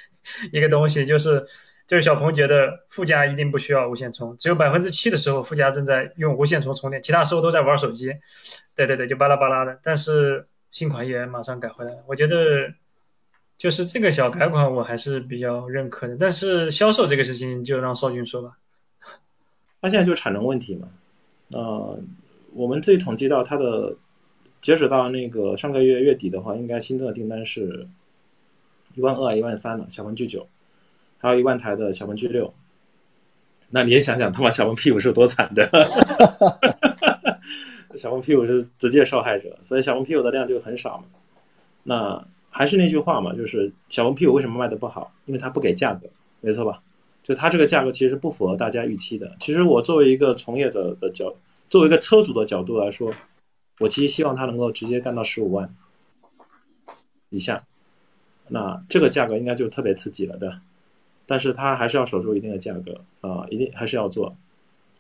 [0.50, 1.44] 一个东西，就是。
[1.90, 8.14] 就是小鹏觉得副驾一定不需要无线充，只有百分之七的时候副驾正在用无线充充电，其他时候都在玩手机。
[8.76, 9.76] 对对对，就巴拉巴拉的。
[9.82, 11.92] 但是新款也马上改回来。
[12.06, 12.72] 我觉得
[13.58, 16.16] 就是这个小改款我还是比较认可的。
[16.16, 18.56] 但是销售这个事情就让邵军说吧。
[19.80, 20.88] 它现在就产能问题嘛。
[21.48, 21.98] 呃，
[22.52, 23.96] 我们自己统计到它的
[24.60, 27.88] 截止到那个上个月月底的话，应该新增的订单是
[28.94, 30.46] 一万二、一万三了，小鹏 G 九。
[31.20, 32.52] 还有一万台的小鹏 G 六，
[33.68, 35.68] 那你也想想，他妈小鹏 P 五是有多惨的，
[37.94, 41.04] 小鹏 P 五是直接受害者，所以小鹏 P 五的量就很少嘛。
[41.82, 45.12] 那还是那句话嘛，就是小鹏 P 五为什么卖的不好？
[45.26, 46.08] 因为它不给价格，
[46.40, 46.82] 没错吧？
[47.22, 49.36] 就它这个价格其实不符合大家预期的。
[49.38, 51.34] 其实我作为一个从业者的角，
[51.68, 53.12] 作为一个车主的角度来说，
[53.78, 55.72] 我其实希望它能够直接干到十五万
[57.28, 57.62] 以下，
[58.48, 60.60] 那这个价格应该就特别刺激了，对吧？
[61.30, 64.34] 但是它还是要守住一定的价格啊，一定还是要做。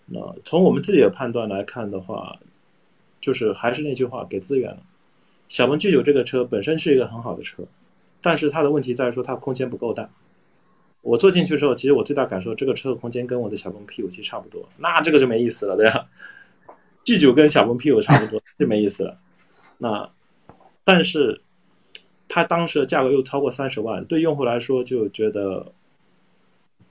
[0.06, 2.38] 那从我们自己的判断来看的话，
[3.20, 4.78] 就是还是那句话，给资源了。
[5.48, 7.64] 小鹏 G9 这个车本身是一个很好的车，
[8.22, 10.08] 但是它的问题在于说它空间不够大。
[11.02, 16.04] 我坐进去之后，其实我最大感受，这个车的空间跟我的小鹏 P5 其实差不多，那这个就没意思了，对吧
[17.04, 19.18] ？G9 跟小鹏 P5 差不多 就没意思了。
[19.78, 20.08] 那
[20.84, 21.40] 但是
[22.28, 25.72] 它当时的价格又超过三十万，对用户来说就觉得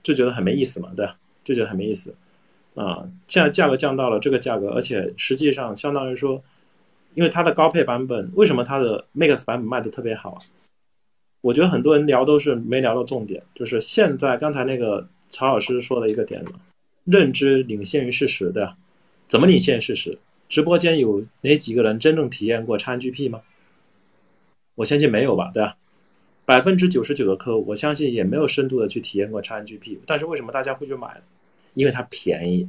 [0.02, 1.16] 就觉得很没意思嘛，对吧？
[1.44, 2.14] 就觉得很没意思
[2.74, 3.08] 啊。
[3.26, 6.42] 现在价格降到了这个价格，而且实际上相当于说。
[7.12, 10.38] 因为它的高配版本，为什么它的 Max 版本卖的特别好啊？
[11.40, 16.52] 我觉得很多人聊都是没聊到重点，就是现在刚才那个曹老师说的一个点嘛，
[17.02, 18.76] 认知领先于事实，对吧？
[19.26, 20.18] 怎么领先事实？
[20.48, 23.42] 直播间有哪几个人真正体验过 XGP 吗？
[24.76, 25.76] 我相信没有吧，对吧？
[26.50, 29.98] 百分之九十九的客户，我相信也没有深度的去体验过 XNGP。
[30.04, 31.22] 但是为什么大家会去买？
[31.74, 32.68] 因为它便宜，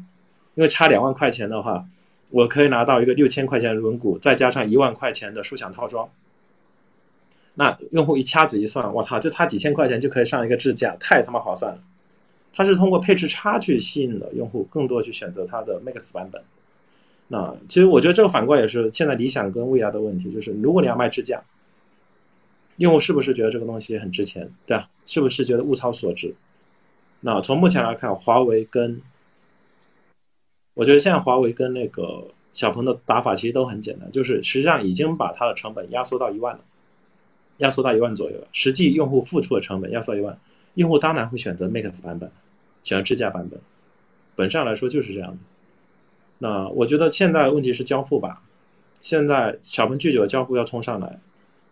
[0.54, 1.88] 因为差两万块钱的话。
[2.30, 6.10] 我可以拿到一个六千块钱的轮毂，再加上一万块钱的舒享套装。
[7.56, 11.80] 那用户一掐指一算，我操，就差几千块钱就可以上一个智驾，太他妈划算了。
[12.54, 16.42] 它是通过配置差去吸引了用户更多去选择它的 Max 版本。
[17.28, 21.42] 那其实我觉得这个反过来也是现在理想跟未来的问题，就是如果你要卖智驾，
[22.82, 24.90] 用户是不是觉得这个东西很值钱，对吧？
[25.06, 26.34] 是不是觉得物超所值？
[27.20, 29.02] 那从目前来看，华为跟
[30.74, 36.64] 我觉得现在华为跟那个小鹏的打法其实都很简单，就是实际上已经把它的成本压缩到一万了，
[37.58, 38.48] 压缩到一万左右了。
[38.52, 40.40] 实际用户付出的成本压缩一万，
[40.74, 42.32] 用户当然会选择 Max 版本，
[42.82, 43.60] 选择智驾版本。
[44.36, 45.44] 本质上来说就是这样子。
[46.40, 48.42] 那我觉得现在问题是交付吧，
[49.00, 51.20] 现在小鹏 G9 的交付要冲上来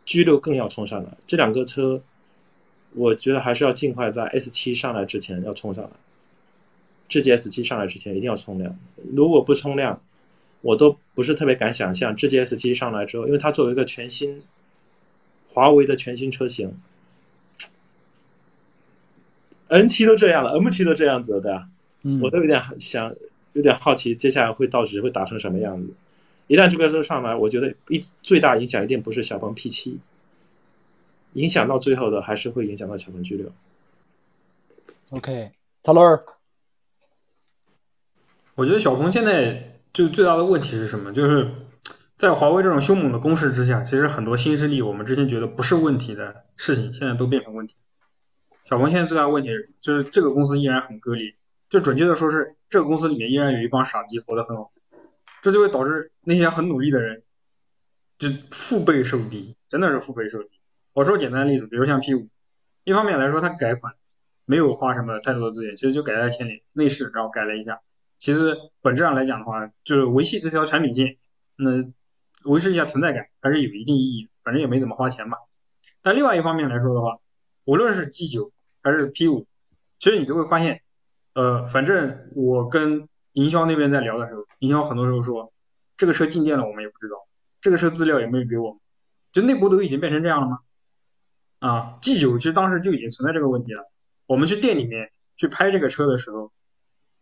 [0.09, 1.09] ，G6 更要冲上来。
[1.27, 2.01] 这两个车，
[2.95, 5.91] 我觉得还是要尽快在 S 七上来之前要冲上来。
[7.07, 8.75] 智界 S 七上来之前一定要冲量，
[9.13, 10.01] 如果不冲量，
[10.61, 14.41] 我都不是特别敢想象智界 S 七上来之后，因为它作为一个全新
[15.53, 16.73] 华为的全新车型
[19.67, 21.67] ，N 七都这样了，M 七都这样子了，对吧？
[22.21, 23.13] 我都有点想，
[23.53, 25.91] 有点好奇，接下来会到底会打成什么样子？
[26.49, 29.99] 一旦这个车上来，我觉得一最大影响一定不是小鹏 P 七，
[31.33, 33.51] 影响到最后的还是会影响到小鹏 G 六。
[35.11, 35.51] OK，
[35.83, 36.23] 曹老师。
[38.55, 41.13] 我觉得小鹏现在就最大的问题是什么？
[41.13, 41.51] 就是
[42.17, 47.75] 在华为这种凶猛的攻势之下，其实很多新势力我们之前觉得不是问题的事情，现在都变成问题。
[48.65, 51.35] 小鹏现在最大的问题就是这个公司依然很割裂，
[51.69, 54.71] 就准确的说是这个公司里面依然有一帮傻逼活得很好，
[55.41, 57.23] 这就会导致那些很努力的人
[58.17, 60.49] 就腹背受敌，真的是腹背受敌。
[60.93, 62.27] 我说简单例子，比如像 P 五，
[62.83, 63.93] 一方面来说它改款
[64.45, 67.79] 没有花什么太多的资源，其实就改在前脸内饰，然后改了一下。
[68.17, 71.17] 其实本质上来讲的话，就是维系这条产品线，
[71.55, 71.91] 那
[72.43, 74.27] 维持一下存在感还是有一定意义。
[74.43, 75.37] 反正也没怎么花钱嘛。
[76.01, 77.19] 但另外一方面来说的话，
[77.65, 79.45] 无论是 G9 还是 P5，
[79.99, 80.81] 其实你都会发现，
[81.33, 83.07] 呃，反正我跟
[83.39, 85.53] 营销那边在聊的时候，营销很多时候说，
[85.97, 87.15] 这个车进店了我们也不知道，
[87.61, 88.79] 这个车资料也没有给我们，
[89.31, 90.59] 就内部都已经变成这样了吗？
[91.59, 93.89] 啊，G9 其实当时就已经存在这个问题了。
[94.25, 96.51] 我们去店里面去拍这个车的时候。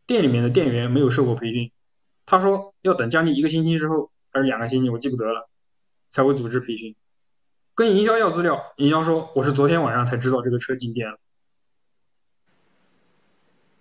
[0.07, 1.69] 店里面的店员没有受过培训，
[2.25, 5.49] 他说要等将近一个星期之后，还是两个星期，我记不得了，
[6.09, 6.95] 才会组织培训。
[7.75, 11.19] 跟营销要资料，营销说我是昨天晚上才知道这个车进店了，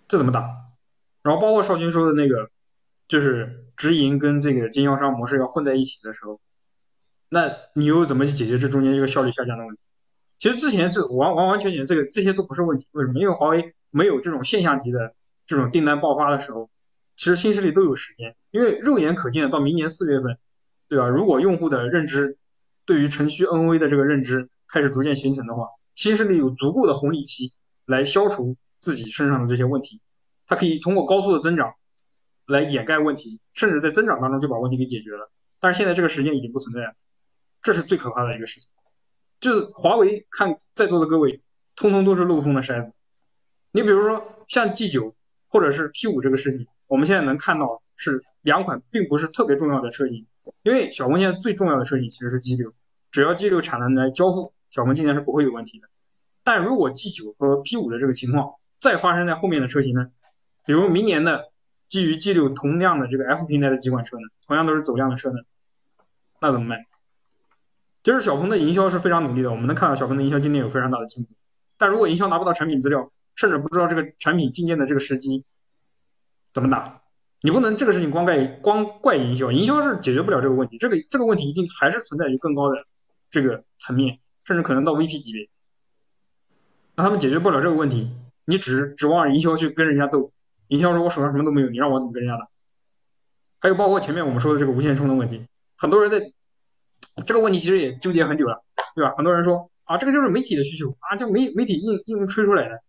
[0.09, 0.66] 这怎么打？
[1.27, 2.49] 然后包括少军说的那个，
[3.07, 6.39] 就是直营跟这个经销商模式要混在一起的时候，
[7.29, 9.81] 那你又怎么去解决这中间一个效率下降的问题？
[10.37, 13.19] 其实之前是完完完全全这个这些都不是问题，为什么？
[13.19, 15.13] 因为华为没有这种现象级的。
[15.49, 16.69] 这种订单爆发的时候，
[17.15, 20.37] 其实新势力都有时间，因为肉眼可见到明年四月份，
[20.89, 21.07] 对吧？
[21.07, 22.37] 如果用户的认知
[22.85, 27.53] 对于城区 NV 的这个认知开始逐渐形成的话，新势力有足够的红利期
[27.85, 30.01] 来消除自己身上的这些问题，
[30.47, 31.75] 它可以通过高速的增长
[32.47, 35.29] 来掩盖问题，甚至在增长当中就把问题给解决了。
[35.59, 36.95] 但是现在这个时间已经不存在了，
[37.61, 38.69] 这是最可怕的一个事情。
[39.39, 41.43] 就是华为看在座的各位，
[41.75, 42.93] 通通都是漏风的筛子。
[43.71, 45.13] 你比如说像 G9。
[45.49, 50.27] 或者是 P 五这个事情，我们现在能看到是两款并不是特别重要的车型，
[50.61, 52.73] 因为小鹏现在最重要的车型其实是 G 六，
[53.11, 55.87] 只要 G 六产能来交付，小鹏今年是不会有问题的。
[56.43, 60.11] 但如果 G 九和 P 五的这个情况再发生在后面的车型呢？
[60.67, 61.45] 比如明年的
[61.87, 65.37] 基于 G 六同样的这个 F 平台的几款车呢，同样都是走量的车呢，
[66.41, 66.85] 那怎么办？
[68.03, 71.29] 就是小鹏的营销是非常努力的，我们能看到小鹏的营销今年有非常大的进步。
[71.77, 75.45] 但如果营销拿不到产品资料，甚至不知道这个产品进店的这个时机，
[76.53, 77.01] 怎么打？
[77.41, 80.77] 你不能这个事情光怪光怪营销，营销是解决不了这个问题。
[80.77, 82.85] 这个这个问题一定还是存在于更高的
[83.29, 85.47] 这个层面，甚至可能到 VP 级别。
[86.95, 88.11] 那他们解决不了这个问题，
[88.43, 90.31] 你只指望营销去跟人家斗，
[90.67, 92.49] 营销说我手上什么都没有，你让我怎么跟人家打？
[93.59, 95.45] 还有包括前面我们说的这个无线充的问题，
[95.77, 96.31] 很多人在
[97.25, 98.63] 这个问题其实也纠结很久了，
[98.95, 99.13] 对吧？
[99.15, 102.81] 很多人说啊，这个就是媒体的需求啊，就媒媒体硬硬吹出来的，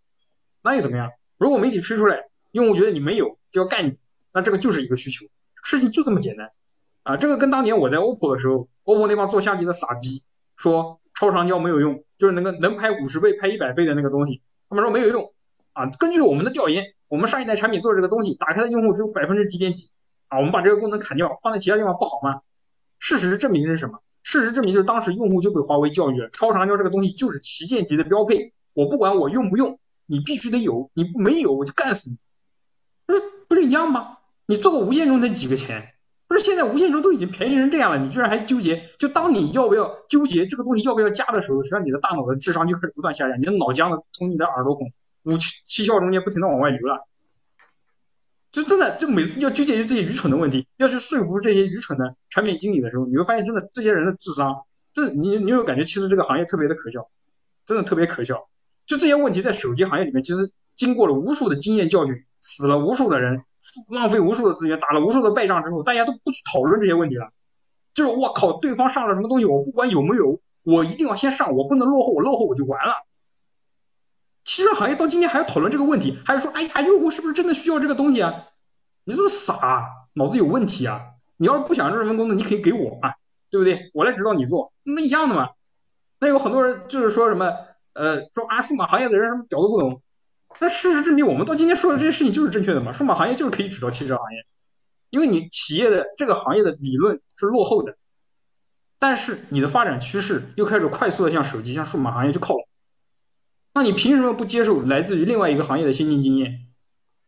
[0.62, 1.10] 那又怎么样？
[1.36, 3.96] 如果媒体吹出来，用户觉得你没有就要干你，
[4.32, 5.26] 那这个就是一个需求，
[5.62, 6.50] 事情就这么简单
[7.02, 7.16] 啊。
[7.16, 10.24] 这个跟当年我在 OPPO 的时候，OPPO 那帮做相机的傻逼
[10.56, 12.02] 说超长焦没有用。
[12.18, 15.32] 就是能够能拍五十倍、拍一百倍的那个东西，他们说没有用
[15.72, 15.88] 啊。
[16.00, 19.90] 根据我们的调研，我们上一代产品做这个东西，打开的用户只有百分之几点几
[20.28, 20.38] 啊。
[20.38, 22.42] 我们把这个功能砍掉，放在其他地方不好吗？
[22.98, 24.00] 事实证明是什么？
[24.22, 32.18] 事实证明就是当时用户就被华为教育了，超长焦这个东西就是旗舰级的标配，我不管我用不用，你必须得有，你没有我就干死你。
[33.06, 34.18] 不是不是一样吗？
[34.46, 35.94] 你做个无线充才几个钱？
[36.26, 38.90] 不是现在无线充都已经便宜成这样了，你居然还纠结？
[38.98, 44.92] 就当你要不要纠结这个东西要不要加的时候，实际上你的大脑的智商就开始不断下降，你的脑浆子从你的耳朵孔、
[45.28, 47.06] 五七七窍中间不停的往外流了。
[48.50, 57.08] 就真的，就每次要纠结于这些愚蠢的问题，要去说服这些愚蠢的产品经理的时候，你会发现真的这些人的智商，这你你有感觉，其实这个行业特别的可笑，
[57.66, 58.48] 真的特别可笑。
[58.86, 63.44] 就这些问题在手机行业里面，其实经过了无数的经验教训，死了无数的人。
[63.90, 67.32] 浪费无数的资源，打了无数的败仗之后，大家都不去讨论这些问题了。
[67.92, 72.94] 就是我靠，对方上了什么东西，我不管有没有，我一定要先上，我不能落后，我落后我就完了。
[74.48, 78.46] 汽车行业到今天还要讨论这个问题，还是说，哎呀，用户是不是真的需要这个东西啊？
[79.04, 81.02] 你这是傻，脑子有问题啊！
[81.36, 83.16] 你要是不想这份工作，你可以给我啊，
[83.50, 83.90] 对不对？
[83.92, 85.50] 我来指导你做，那一样的嘛。
[86.18, 87.52] 那有很多人就是说什么，
[87.92, 90.00] 呃，说啊，数码行业的人什么屌都不懂。
[90.60, 92.92] 那事实证明，我们到今天说的这些事情就是正确的嘛？
[92.92, 94.46] 数码行业就是可以指导汽车行业，
[95.10, 97.98] 因为你企业的这个行业的理论是落后的，
[98.98, 102.67] 但是你的发展趋势又开始快速的向手机、向数码行业去靠拢，
[103.78, 106.66] 那你凭什么不接受来自于另外一个行业的先进经验？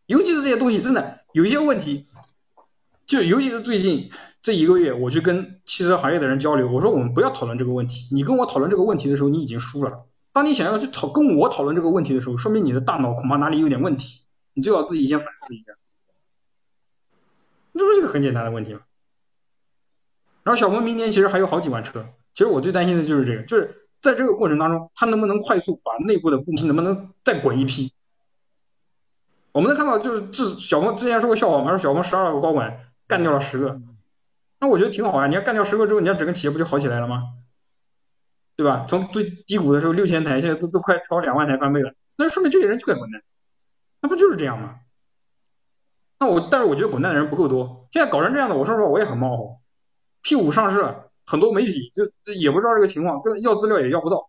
[0.06, 2.08] 尤其是这些东西，真的有一些问题，
[3.06, 4.10] 就尤其是最近
[4.42, 10.06] 这一个月，我去跟汽车行业的人交流，我说我们不要讨论这个问题，你跟我讨论这个问题的时候，你已经输了。
[10.32, 14.22] 当你想要去讨跟我讨论这个问题的时候，说明你的大脑恐怕哪里有点问题，
[14.54, 15.72] 你最好自己先反思一下。
[17.74, 18.80] 这不是一个很简单的问题吗？
[20.42, 27.92] 然后小鹏明年其实还有好几款车，其实我最担心的就是这个，就是在这个过程当中，他能不能快速把内部的部门能不能再滚一批？
[29.52, 33.80] 我们能看到就是自小鹏之前说过笑话嘛，说小鹏十二个高管干掉了十个，
[34.58, 37.22] 那我觉得挺好啊，你要干掉十个之后，你家整个企业不就好起来了吗？
[38.56, 38.86] 对吧？
[38.88, 43.22] 从最低谷的时候六千台，现在都都快超两万台翻倍了，那说明这些人就该滚蛋，
[44.02, 44.76] 那不就是这样吗？
[46.18, 49.56] 那我但是我觉得滚蛋的人不够多，现在搞成这样的，我说实话我也很冒火。
[50.22, 50.94] P 五上市，
[51.30, 54.28] 很多媒体就也不知道这个情况，跟要资料也要不到。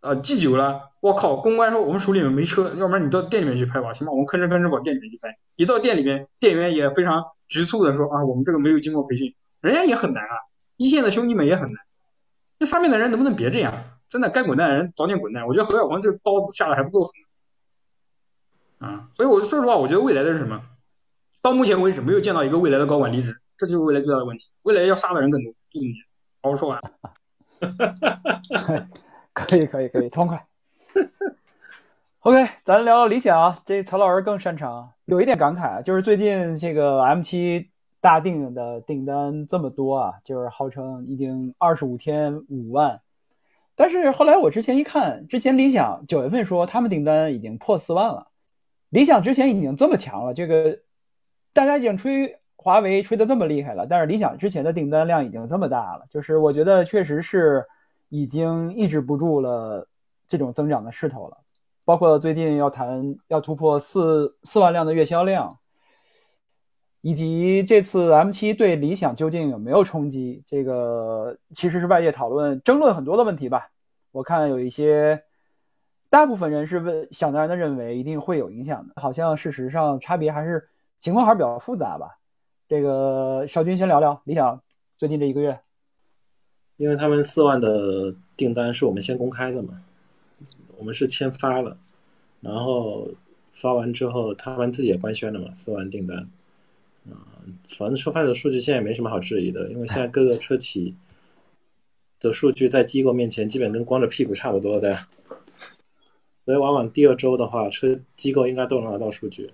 [0.00, 4.12] 呃记久了，我靠，公关说我们手里面没车，要不然你到店里面去拍吧，行吧？
[4.12, 10.34] 我们吭哧吭哧往店里面去拍，一到店里面，店员也非常局促的说啊，我们这个没有经过培训，人家也很难啊，
[10.76, 11.74] 一线的兄弟们也很难。
[12.58, 13.84] 那上面的人能不能别这样？
[14.08, 15.46] 真的该滚蛋的人早点滚蛋。
[15.46, 19.10] 我觉得何小鹏这刀子下的还不够狠啊！
[19.16, 20.62] 所以我就说实话，我觉得未来的是什么？
[21.42, 24.46] 到目前为止没有见到一个未来的高管离职，这就是未来最大的问题。
[24.62, 26.07] 未来要杀的人更多，就这么简单。
[26.42, 26.80] 好，我说完。
[29.32, 30.46] 可以可以可以，痛快。
[32.20, 34.92] OK，咱聊聊理想啊，这曹老师更擅长。
[35.04, 37.68] 有一点感慨啊，就是最近这个 M7。
[38.00, 43.00] 大定的订单这么多啊，就是号称已经二十五天五万，
[43.74, 48.28] 但是后来我之前一看，之前理想九月份说他们订单已经破四万了，
[48.90, 50.78] 理想之前已经这么强了，这个
[51.52, 57.64] 大家已经吹华为吹得这么厉害了，但是理想之前的订单量已经这么大了，就是我觉得确实是
[58.10, 59.88] 已经抑制不住了
[60.26, 61.38] 这种增长的势头了，
[61.84, 65.56] 包括最近要谈要突破四四万辆的月销量。
[67.00, 70.42] 以及这次 M7 对理想究竟有没有冲击？
[70.44, 73.70] 这个其实是外界讨论、争论很多的问题吧。
[74.10, 75.22] 我看有一些
[76.10, 82.17] 大部分人是问想当然的认为一定会有影响的，好像事实上差别还是情况还是比较复杂吧。
[82.68, 84.60] 这个少军先聊聊理想
[84.98, 85.58] 最近这一个月，
[86.76, 89.82] 因为他们四万的订单是我们先公开的嘛，
[90.76, 91.78] 我们是先发了，
[92.42, 93.08] 然后
[93.54, 96.18] 发完之后他们自己也官宣了嘛，四万订单。
[97.10, 97.16] 啊，
[97.78, 100.94] 反正说发的数据现在也没什么好质疑的，因为现在各个车企
[102.20, 104.94] 的数据在机构面前基本跟光着屁股差不多的，
[106.44, 109.50] 所以往往第二周的话，车机构应该都能拿到数据。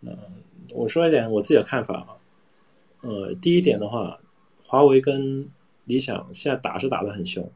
[0.00, 0.16] 嗯，
[0.70, 2.16] 我说一点我自己的看法啊，
[3.02, 4.18] 呃，第一点的话，
[4.66, 5.48] 华为跟
[5.84, 7.48] 理想现在打是打得很凶，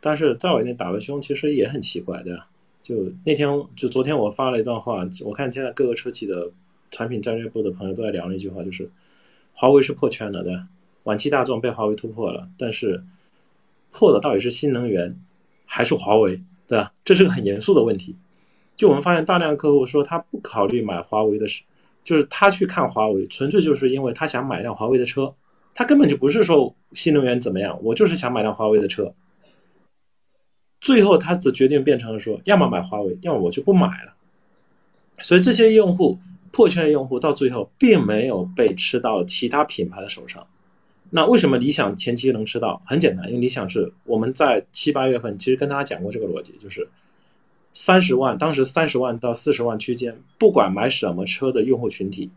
[0.00, 2.46] 但是在我眼里打得凶其实也很奇怪，对吧？
[2.82, 6.52] 就那天就昨天我发了一段话，我看现在各个车企的。
[6.94, 8.90] 产品战略部的朋友都在聊那句话，就是
[9.54, 10.66] 华为是破圈了的，
[11.04, 13.02] 晚期大众被华为突破了，但是
[13.90, 15.18] 破的到底是新能源
[15.64, 16.92] 还是华为，对吧？
[17.02, 18.14] 这是个很严肃的问题。
[18.76, 21.62] 就我们发现大量客户说他不考虑买华为的，是
[22.04, 25.34] 就是他去看华为，纯粹就是因为他想买辆华为的车，
[25.74, 29.14] 他根本就不是说新能源怎么样，我就是想买辆华为的车。
[30.80, 34.14] 最后他的决定变成了说，要么买华为，要么我就不买了。
[35.20, 36.18] 所以这些用户。
[36.54, 40.46] 破圈的用户到最后并没有被吃到其他品牌的手上，
[41.08, 42.82] 那为什么理想前期能吃到？
[42.84, 46.86] 很简单，因为理想是我们在七八月份其实跟大家讲过这个逻辑，就是
[47.74, 52.30] 三十万，当时三十万到四十万区间，不管买什么车的用户群体，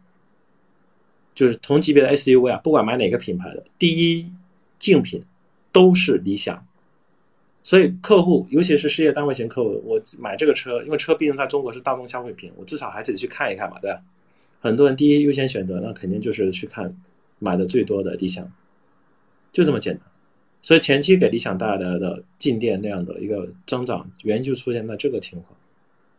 [1.34, 4.32] 就是同级别的 SUV 啊，不管买哪个品牌的，第一
[4.80, 5.24] 竞品
[5.72, 6.66] 都是理想。
[7.64, 14.02] 所以客户，尤其是事业单位型客户，我买这个车，因为车毕竟在中国是大众消费品，我至少还得去看一看嘛，对吧？
[14.62, 16.96] 很多人第一优先选择，那肯定就是去看
[17.40, 18.52] 买的最多的理想，
[19.52, 20.06] 就这么简单。
[20.66, 25.56] 所以前期给理想带来的进店那样的一个增长，原因就出现在这个情况。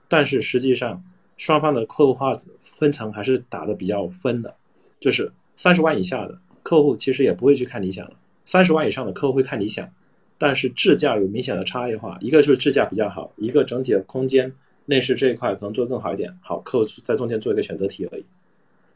[0.07, 1.03] 但是实际上，
[1.37, 2.33] 双方的客户化
[2.63, 4.55] 分层还是打的比较分的，
[5.01, 8.13] 就是三十万以下的客户其实也不会去看理想了，
[8.45, 9.91] 三十万以上的客户会看理想。
[10.39, 14.53] 但是质价有明显的差异化，一个就是质价比较好，一个整体的空间、
[14.85, 16.39] 内饰这一块可能做得更好一点。
[16.41, 18.25] 好，客户在中间做一个选择题而已。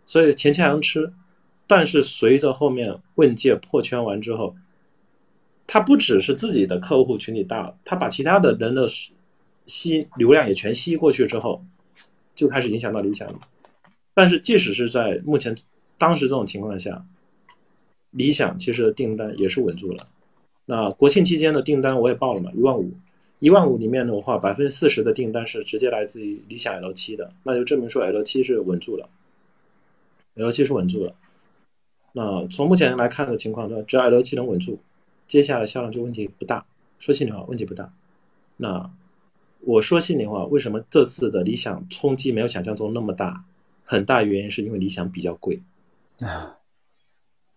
[0.06, 1.12] 所以前期还能吃，
[1.66, 4.54] 但是随着后面问界破圈完之后，
[5.72, 8.88] 他不只是自己的客户群体大了，它把其他的人的
[9.66, 11.64] 吸流量也全吸过去之后，
[12.34, 13.38] 就开始影响到理想了。
[14.12, 15.54] 但是即使是在目前
[15.96, 17.06] 当时这种情况下，
[18.10, 20.08] 理想其实的订单也是稳住了。
[20.64, 22.92] 那国庆期间的订单我也报了嘛，一万五，
[23.38, 29.08] 一万五里面的话，百分之四十的订单是直接来自于理想 L 七的，那就证明说 L 七是稳住了
[30.34, 31.14] ，L 七是稳住了。
[32.12, 34.80] 那从目前来看的情况呢，只要 L 七能稳住，
[35.30, 36.66] 接下来销量就问题不大。
[36.98, 37.92] 说心里话，问题不大。
[38.56, 38.90] 那
[39.60, 43.44] 我说心里话，为什么这次的理想冲击没有想象中那么大？
[43.84, 45.62] 很大原因是因为理想比较贵。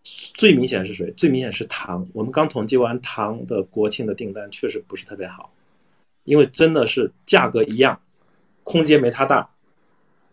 [0.03, 1.09] 最明显是谁？
[1.17, 2.07] 最明显是唐。
[2.13, 5.51] 我们刚统计完唐的国庆的订单，确实不是特别好，
[6.25, 7.99] 因为真的是价格一样，
[8.63, 9.49] 空间没它大，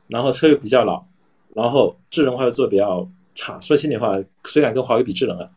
[0.09, 1.07] 然后车又比较老，
[1.55, 3.59] 然后智能化又做比较差。
[3.61, 5.51] 说心里话，谁敢跟华为比智能啊？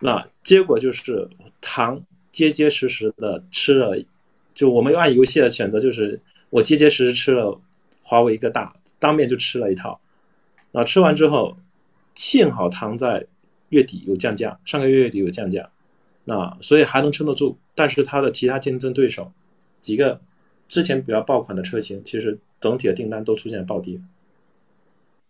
[0.00, 1.28] 那结果就是
[1.60, 4.04] 唐结结实实的吃了，
[4.52, 6.20] 就我们又按游戏的选择，就是
[6.50, 7.60] 我结结实实吃了
[8.02, 10.00] 华为一个大，当面就吃了一套。
[10.72, 11.56] 那吃完之后。
[12.16, 13.24] 幸好唐在
[13.70, 15.70] 月底有降价，上个月月底有降价，
[16.24, 17.56] 那所以还能撑得住。
[17.74, 19.32] 但是它的其他竞争对手
[19.78, 20.20] 几个
[20.68, 23.98] 之前比较爆款的车型，其实整体的订单都出现暴跌，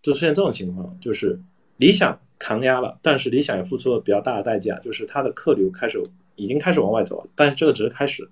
[0.03, 1.39] 就出现这种情况，就是
[1.77, 6.03] 理想扛压了，但是理想也付出了比较大的代价，就是它的客流开始
[6.35, 8.29] 已经开始往外走了，但是这个只是开始。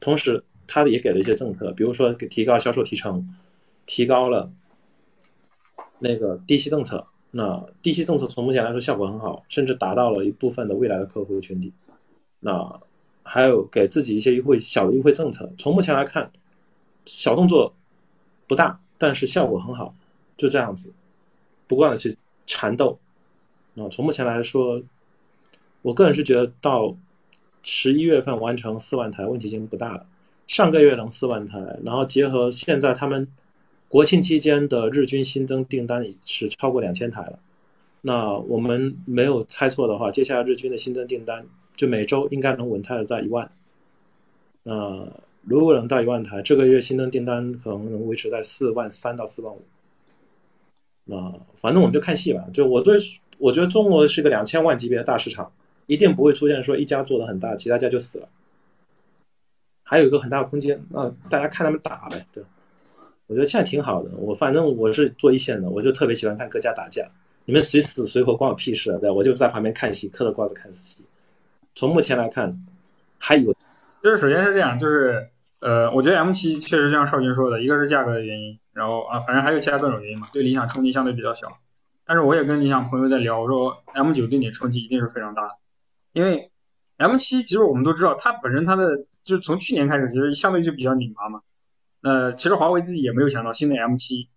[0.00, 3.28] 同时，它也给了一些政策，比如说给提高销售提成，
[3.84, 4.50] 提高了
[5.98, 7.06] 那个低息政策。
[7.32, 11.72] 那低息政策从目前来说效果很好，甚至达到了一部分的未来的客户群体。
[12.40, 12.80] 那
[13.22, 15.52] 还有给自己一些优惠，小的优惠政策。
[15.58, 16.30] 从目前来看，
[17.06, 17.74] 小动作
[18.46, 19.94] 不大，但是效果很好，
[20.36, 20.92] 就这样子，
[21.66, 22.98] 不断的去缠斗。
[23.74, 24.82] 那从目前来说，
[25.82, 26.96] 我个人是觉得到
[27.62, 30.06] 十一月份完成四万台问题已经不大了。
[30.46, 33.28] 上个月能四万台，然后结合现在他们。
[33.88, 37.38] 国庆期间的日均新增订单是超过两千台了，
[38.00, 41.44] 那我们没有猜错的话，接下来日均的新增订单
[41.76, 43.52] 就每周应该能稳态的在一万。
[44.62, 45.06] 那
[45.42, 49.60] 如果能到一万台，这个月新增订单可能能维持在四万三到四万五。
[51.04, 52.46] 那反正我们就看戏吧。
[52.50, 52.96] 就我对，
[53.42, 55.50] 我觉得中国是个两千万级别的大市场，
[55.86, 58.28] 一定不会出现说一家做的很大，其他家就死了。
[59.82, 62.44] 还有一个很大的空间，那大家看他们打呗，对。
[63.26, 67.04] 我觉得现在挺好的，我反正我是做一线的，我就特别喜欢看各家打架，
[67.44, 68.98] 你们谁死谁活关我屁事啊！
[69.00, 70.98] 对，我就在旁边看戏，嗑着瓜子看戏。
[71.74, 72.64] 从目前来看，
[73.18, 73.52] 还有，
[74.02, 75.28] 就是首先是这样，就是
[75.58, 81.58] 呃，我觉得 M 七确实像少军说的，一个是价格的原因，然后啊，反正还有其他各种原因嘛，对理想冲击相对比较小。
[82.04, 85.58] 但是我也跟理想朋友在聊，我说 M 九对你冲击一定是非常大的，
[86.12, 86.50] 因为
[86.96, 91.42] M 七其实我们都知道，它本身它的就是从去年开始，其实相对就比较拧巴嘛。
[92.02, 94.28] 呃，其实华为自己也没有想到新的 M 七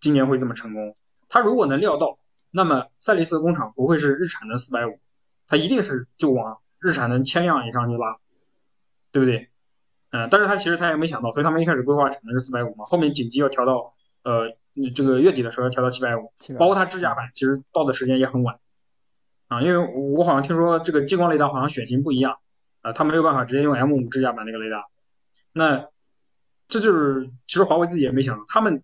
[0.00, 0.96] 今年会这么成功。
[1.28, 2.18] 他如果能料到，
[2.50, 4.98] 那么赛力斯工厂不会是日产的四百五，
[5.46, 8.18] 它一定是就往日产的千辆以上去拉，
[9.12, 9.48] 对不对？
[10.10, 13.92] 嗯，但是他其实他也没想到，所以他们一开始规划产能是四百五嘛，后面紧急要调到
[14.22, 14.56] 呃
[14.94, 18.58] 这个月底的时候要调到七百五，包括它智驾版其实到的时间也很晚
[19.48, 19.78] 啊，因为
[20.16, 22.38] 我好像听说这个激光雷达好像选型不一样
[22.82, 24.86] 啊，它没有办法直接用 M 五支架版那个雷达，
[25.52, 25.88] 那。
[26.70, 28.82] 这就是其实华为自己也没想到，他们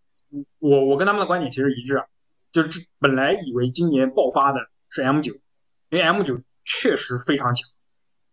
[0.59, 2.03] 我我跟他们的观点其实一致，
[2.51, 5.35] 就是本来以为今年爆发的是 M 九，
[5.91, 7.68] 因为 M 九确实非常强，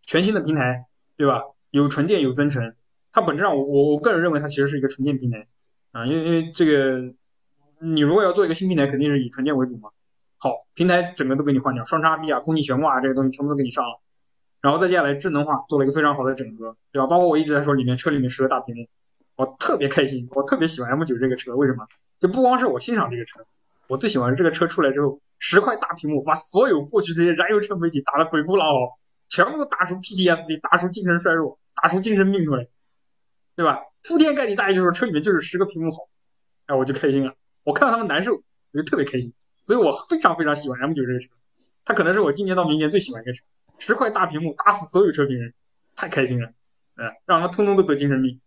[0.06, 0.80] 全新的平台，
[1.18, 1.42] 对吧？
[1.68, 2.74] 有纯电有增程，
[3.12, 5.46] 它本质上我我我个人认为它其实是一个纯电平台
[5.90, 7.12] 啊，因为因为这个
[7.84, 9.90] 你如果要做一个新平台，肯定是以纯电为主嘛。
[10.38, 14.00] 好，平台整个都给你换掉，双叉臂啊、空气悬挂啊这些东西全部都给你上了，
[14.60, 17.06] 然后再接下来智能化做了一个非常好的整合，对吧？
[17.08, 18.86] 包括我一直在说里面车里面十个大屏幕。
[19.34, 21.86] 我特别开心，我特别喜欢 M9 这个车，为什么？
[22.20, 23.40] 就不光是我欣赏这个车，
[23.88, 32.68] 我最喜欢这个车出来之后，十块大屏幕把所有过去这些燃油车媒体打得鬼哭狼嚎，全部都打出 PTSD，打出精神衰弱，打出精神病出来，
[33.56, 33.80] 对吧？
[34.06, 36.08] 铺天盖地，大家就说车里面就是十个屏幕好，
[36.66, 37.34] 哎，我就开心了。
[37.64, 38.34] 我看到他们难受，
[38.72, 39.32] 我就特别开心，
[39.64, 41.30] 所以我非常非常喜欢 M9 这个车，
[41.84, 43.44] 它可能是我今年到明年最喜欢一个车，
[43.78, 45.54] 十块大屏幕打死所有车评人，
[45.96, 46.48] 太开心了，
[46.96, 48.40] 嗯，让他们通通都得精神病。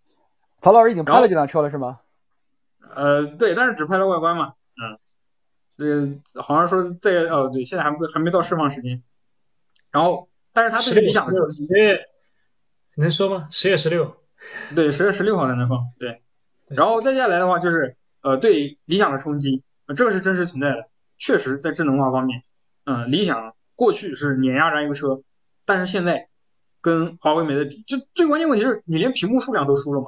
[0.62, 2.00] 曹老师已经拍了这辆车了，是吗？
[2.96, 4.98] 呃，对，但是只拍了外观嘛，嗯，
[5.78, 9.02] 这个好像说在哦，对，现在还不还没到释放时间。
[9.92, 12.00] 然后，但是他对理想的十月
[12.96, 13.48] 能说吗？
[13.50, 14.18] 十月十六，
[14.76, 15.80] 对，十月十六号才能放。
[15.98, 16.22] 对，
[16.68, 17.96] 然后再接下来的话就是
[18.26, 19.62] 呃，对理想的冲击，
[19.96, 22.42] 这个是真实存在的，确实在智能化方面，
[22.84, 25.22] 嗯，理想过去是碾压燃油车，
[25.64, 26.28] 但是现在
[26.82, 30.08] 跟华为没得比，就最关键问题是你连屏幕数量都输了嘛。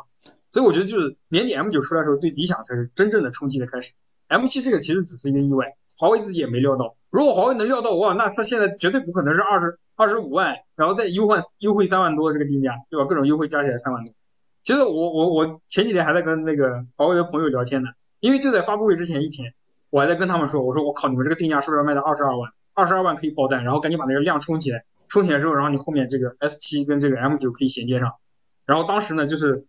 [0.52, 3.94] 所以我觉得就是年底 M 九出来的时候，对理想才是真正的冲击的开始。
[4.30, 6.96] M 七这个其实只是一个意外，华为自己也没料到。
[7.12, 13.06] 如果华为能料到，哇，那它现在绝对不可能是二十二十五万，然后再优换优惠三万多这个定价，对吧？
[13.06, 14.12] 各种优惠加起来三万多。
[14.64, 17.90] 其实我我我前几天还在跟那个华为的朋友聊天呢，
[18.28, 19.54] 因为就在发布会之前一天，
[19.90, 22.52] 我还在跟他们说，我说我靠，你们这个定价是不是要卖到二十二万？
[22.74, 28.12] 二十二万可以爆单，然后赶紧把那个量冲起来，冲起来之后，然后你后面这个 S 七跟这个 M 九可以衔接上。
[28.66, 29.66] 然后当时呢，就是。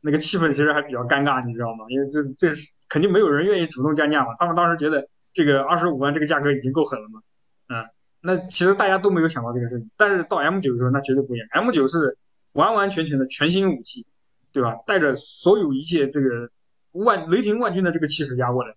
[0.00, 1.84] 那个气氛其实还比较尴尬，你知道吗？
[1.88, 4.36] 因为这这是肯定没有人愿意主动降价嘛。
[4.38, 7.20] 他们当时觉得这个二十五万这个价格已经够狠了嘛。
[7.68, 7.84] 嗯，
[8.20, 9.90] 那其实大家都没有想到这个事情。
[9.96, 11.48] 但是到 M 九的时候，那绝对不一样。
[11.50, 12.16] M 九是
[12.52, 14.06] 完完全全的全新武器，
[14.52, 14.76] 对吧？
[14.86, 16.48] 带着所有一切这个
[16.92, 18.74] 万雷霆万钧的这个气势压过来。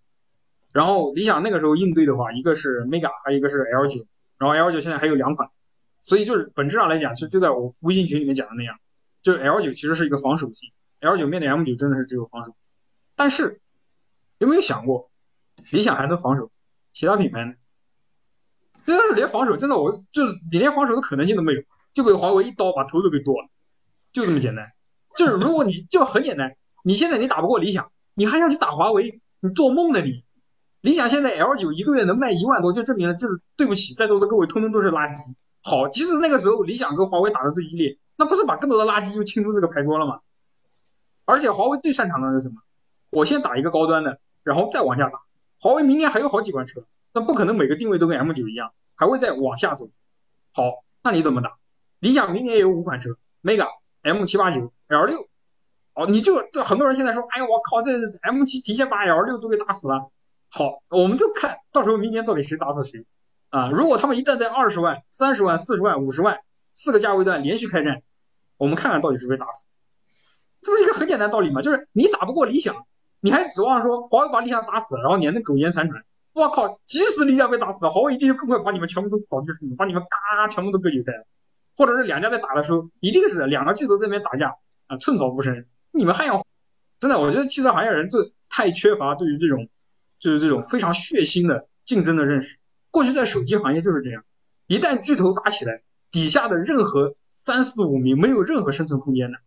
[0.73, 4.05] 然后理想那个时候应对的话，一个是 Mega，还有一个是 L 九。
[4.37, 5.49] 然后 L 九现在还有两款，
[6.03, 8.79] 所以就是本质上来讲，其实就在我微信群里面讲的那样，
[9.21, 10.71] 就是 L 九其实是一个防守型。
[10.99, 12.55] L 九面对 M 九真的是只有防守，
[13.15, 13.59] 但是
[14.37, 15.11] 有没有想过，
[15.71, 16.51] 理想还能防守，
[16.93, 17.53] 其他品牌呢？
[18.85, 21.61] 真的是连防守，真的我就你连防守的可能性都没有，
[21.93, 23.49] 就被华为一刀把头都给剁了，
[24.11, 24.71] 就这么简单。
[25.15, 30.23] 就是如果你就很简单，你现在你打不过理想，你还想去打华为，你做梦呢你！
[30.81, 35.35] 理想现在 L 九一个月能卖一万多，就证明了就是对不起在座的各位，通通都是垃圾。
[35.63, 40.21] 好，即使那个时候理想跟华为打的最激烈，那不是把更多的垃圾就清出这个牌桌了吗？
[41.25, 42.55] 而且华为最擅长的是什么？
[43.11, 45.19] 我先打一个高端的，然后再往下打。
[45.59, 46.83] 华为明年还有好几款车，
[47.13, 49.89] 那不可能每个定位都跟 M9 一样，还会再往下走。
[50.53, 51.57] 好，那你怎么打？
[51.99, 53.67] 理想明年也有五款车，Mega、
[54.01, 55.27] M789、L6。
[55.93, 60.09] 哦，你就这很多人现在说，哎呀，我靠，这 M7 提前把 L6 都给打死了。
[60.49, 63.05] 好，我们就看到时候明年到底谁打死谁
[63.49, 63.69] 啊？
[63.71, 66.39] 如果他们一旦在二十万、三十万、四十万、五十万
[66.73, 68.01] 四个价位段连续开战，
[68.57, 69.67] 我们看看到底是被打死。
[70.61, 71.61] 这不是一个很简单道理吗？
[71.61, 72.85] 就是你打不过理想，
[73.19, 76.03] 你还指望说华为把理想打死，然后你还能苟延残喘？
[76.33, 76.79] 我靠！
[76.85, 81.11] 即使理想被打死，华为一定就更快把你们全部都扫地出门，把你们嘎全部都割韭菜。
[81.75, 84.55] 或者是两家在打的时候，一定是两个巨头在那边打架
[84.87, 85.65] 啊，寸草不生。
[85.91, 86.45] 你们还要
[86.99, 87.19] 真的？
[87.19, 89.69] 我觉得汽车行业人就太缺乏对于这种
[90.19, 92.59] 就是这种非常血腥的竞争的认识。
[92.89, 94.23] 过去在手机行业就是这样，
[94.67, 99.39] 一旦巨头打起来，底下的任何三四五名没有任何生存空间的。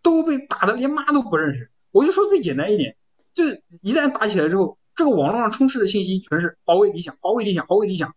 [0.00, 1.70] 都被打的连妈都不认识。
[1.90, 2.96] 我就说最简单一点，
[3.34, 8.14] 就是一旦打起来之后，这个网络上充斥的信息全是华为理想，华为理想，华为理想，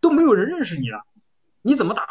[0.00, 1.04] 都没有人认识你了，
[1.62, 2.06] 你怎么打？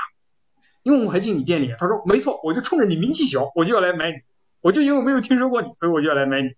[0.84, 4.18] 因为我还进你店里，他说没错，我就冲着你名气小，我就要来买你，
[4.62, 6.50] 我就因为没有听说过你，所以我就要来买你。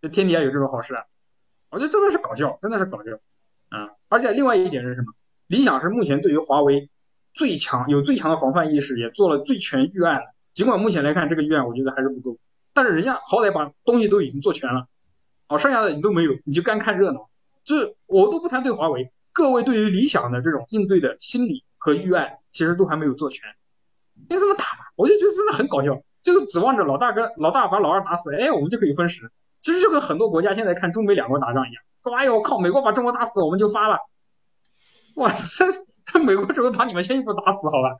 [0.00, 1.04] 这天底下有这种好事啊？
[1.70, 3.12] 我觉得真的是搞笑，真的是搞笑
[3.70, 3.90] 啊！
[4.08, 5.12] 而且另外一点是什么？
[5.46, 6.90] 理想是目前对于华为
[7.32, 10.20] 最强、有最强的防范意识，也做了最全预案。
[10.52, 12.38] 尽管目前来看这个预案我觉得还是不够，
[12.72, 14.86] 但是人家好歹把东西都已经做全了，
[15.46, 17.28] 好，剩下的你都没有，你就干看热闹。
[17.64, 23.42] 就是我都不谈对华为，各位对于理想的这种应对的心理和预案，其实都还没有做全。
[24.14, 29.30] 你这么打吧，我就觉得真的很搞笑，就是指望着老大哥、老大把老二打死，哎，我们就可以分食。
[29.60, 34.00] 其实就跟很多国家现在看中美两国打仗一样，说哎呦靠，美国把中国打死，我们就发了。
[35.14, 35.66] 哇，这
[36.04, 37.96] 这美国只会把你们先一步打死，好吧？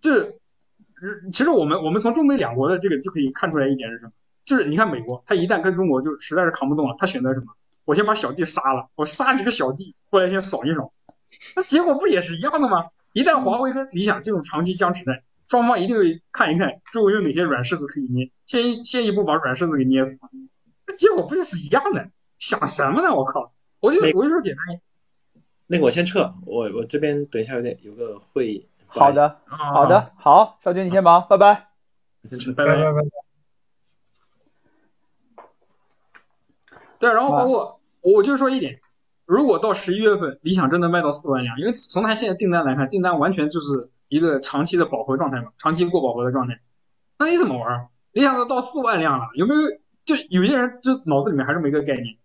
[0.00, 0.34] 这
[1.32, 4.12] 其实我们我们从中美两国的这个就可以看出来一点是什么？
[4.44, 7.46] 就是你看美国，他一旦跟中国就实在是扛不动了，他选择什么？
[7.84, 10.92] 我先把小弟杀了，我杀几个小弟过来先爽一爽。
[11.56, 12.86] 那结果不也是一样的吗？
[13.12, 20.20] 一旦华为跟理想进入长期僵持战，双方一定会看一看周围有哪些软柿子可以捏，先先一步把软柿子给捏死。
[20.86, 22.10] 那结果不就是一样的？
[22.38, 23.14] 想什么呢？
[23.14, 23.52] 我靠！
[23.80, 24.80] 我就我就说简单。
[25.66, 28.68] 那个我先撤，我我这边等一下有点有个会议。
[28.86, 31.68] 好的，好的，好，少军你先忙，拜拜。
[32.24, 33.02] 先撤，拜拜拜拜。
[36.98, 38.80] 对，然后包括我就说一点。
[39.24, 46.60] 如果到十一月份，理想真的卖到四万辆，因为从他现在订单来看，订单完全就是一个长期的饱和状态嘛，长期过饱和的状态。
[47.18, 47.88] 那你怎么玩？
[48.12, 49.60] 理想都到四万辆了，有没有？
[50.04, 52.16] 就有些人就脑子里面还是没个概念，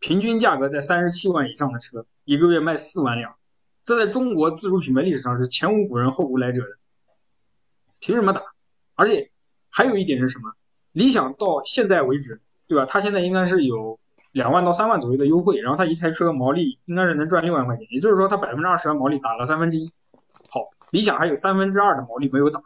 [0.00, 3.36] 平均价格在三十七万以上的车，一个月卖四万辆，
[3.84, 6.78] 这在中国自主品牌历史上是前无古人后无来者的，
[8.00, 8.42] 凭什么打？
[8.94, 9.30] 而且
[9.70, 10.52] 还有一点是什么？
[10.92, 12.86] 理想到现在为止，对吧？
[12.86, 13.98] 它现在应该是有。
[14.30, 19.90] 两万到三万左右的优惠，然后它一台车毛利应该是能赚六万块钱，也就是说它百分之二十的毛利打了三分之一。
[20.90, 22.62] 理想还有三分之二的毛利没有打，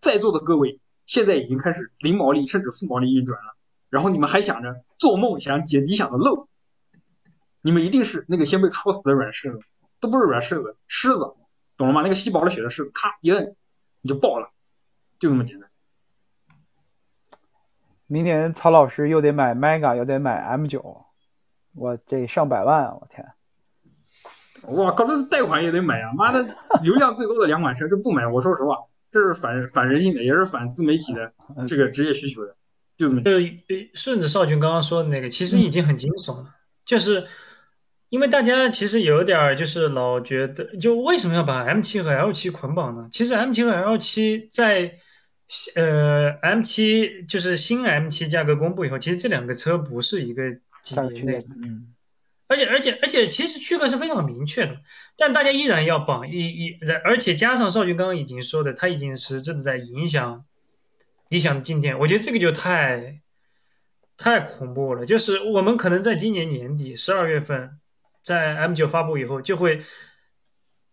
[0.00, 3.56] 在座的各位现在已经开始零毛利甚至负毛利运转了，
[3.90, 6.48] 然后你们还想着做梦想解理想的漏，
[7.60, 9.60] 你们一定是那个先被戳死的软柿子，
[10.00, 11.34] 都不是软柿子，狮子，
[11.76, 12.02] 懂了吗？
[12.02, 13.56] 那个吸饱了血的狮子，咔一摁
[14.00, 14.50] 你就爆了，
[15.18, 15.68] 就这么简单。
[18.06, 21.04] 明年曹老师又得买 Mega，又得买 M 九。
[21.74, 23.35] 我这上百万啊，我天！
[24.70, 26.12] 哇靠，这贷款也得买啊！
[26.14, 26.44] 妈的，
[26.82, 28.76] 流量最多的两款车，这不买，我说实话，
[29.12, 31.32] 这是反反人性的，也是反自媒体的
[31.66, 32.56] 这个职业需求的，
[32.96, 33.22] 就这么。
[33.22, 33.30] 就
[33.94, 37.26] 顺着少军刚刚说的那个，其实已经很惊悚了，就是
[38.08, 43.08] 因为大家其实有点就是老觉得，就为什么要把 M 七和 L 七捆绑呢？
[43.10, 44.94] 其实 M 七和 L 七在
[45.76, 50.42] 呃 M 七就是新 M 七价格公布以后，其实这两个车不是一个。
[50.86, 51.88] 级别内，嗯，
[52.48, 54.76] 而且而且而且，其实区隔是非常明确的，
[55.16, 60.44] 但大家依然要绑一一，而且加上少军刚刚已经说的，他已经实质的在影响
[61.28, 63.20] 理想的进店，我觉得这个就太
[64.16, 65.04] 太恐怖了。
[65.04, 67.80] 就是我们可能在今年年底十二月份，
[68.22, 69.80] 在 M 九发布以后，就会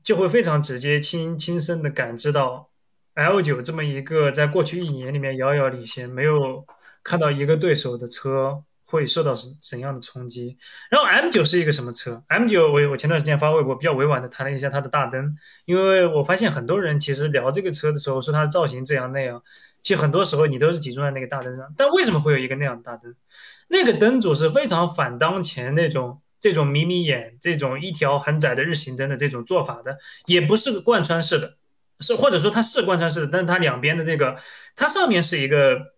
[0.04, 2.72] 就会非常直接、亲亲身的感知到
[3.14, 6.66] L 九这么一个在过去一年里面遥遥领先，没有
[7.04, 8.64] 看到一个对手的车。
[8.94, 10.56] 会受到什怎样的冲击？
[10.92, 19.42] 然后 M 九是一个什么车？M 九我我前段时间发微博比较委婉的谈了一下它的大灯，因为我发现很多人其实聊这个车的时候说它的造型这样那样，
[19.82, 21.74] 其实很多时候你都是集中在那个大灯上。
[21.76, 23.16] 但为什么会有一个那样的大灯？
[23.68, 29.98] 那个灯组是非常反当前那种这种眯眯眼、这种一条很窄的日行灯的这种做法的，
[30.28, 31.56] 也不是个贯穿式的，
[32.00, 34.38] 是或者说它是贯穿式的，但是它两边的这个，
[34.76, 35.94] 它上面是一个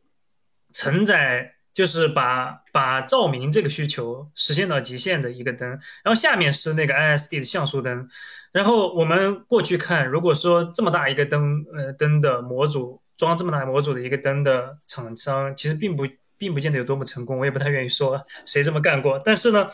[0.72, 1.52] 承载。
[1.76, 8.08] 就是把把照明这个需求实现到极限的一个灯，然后下面是那个 ISD 的像素灯，
[8.54, 16.08] 然后我们过去看，如果说这么大一个灯，呃，灯的模组装这么大模组的一个灯的厂商，其实并不
[16.40, 19.70] 并不见得有多么成功，我也不太愿意说 谁这么干过，但是呢，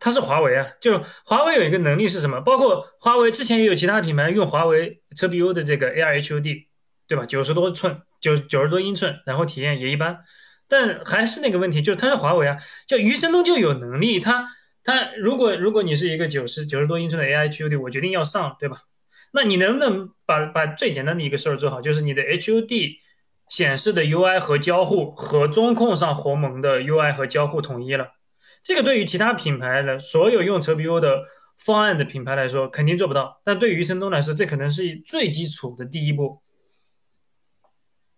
[0.00, 2.40] 它是华为啊，就华为有一个能力是什么？
[2.40, 6.66] 包括华为之前也有其他品牌用华为车 BU 的这个 ARHUD，
[7.06, 7.24] 对吧？
[7.24, 10.24] 九十多寸，九九十多英寸，然后体验也一般。
[10.70, 12.56] 但还是那个问题，就是它是华为啊，
[12.86, 14.46] 就余承东就有能力，他
[14.84, 18.82] 他如果如果你是一个九十九十多英寸的 AI HUD，我决定要上，对吧？
[19.32, 22.98] 那你能不能把把最简单的一个事儿做好，就是你的 HUD
[23.48, 28.12] 显示的 UI 和交互和中控上鸿蒙的 UI 和交互统一了？
[28.62, 31.22] 这个对于其他品牌的所有用车 BU 的
[31.58, 33.40] 方案的品牌来说，肯定做不到。
[33.44, 36.40] 但对于余承东来说，这可能是最基础的第一步。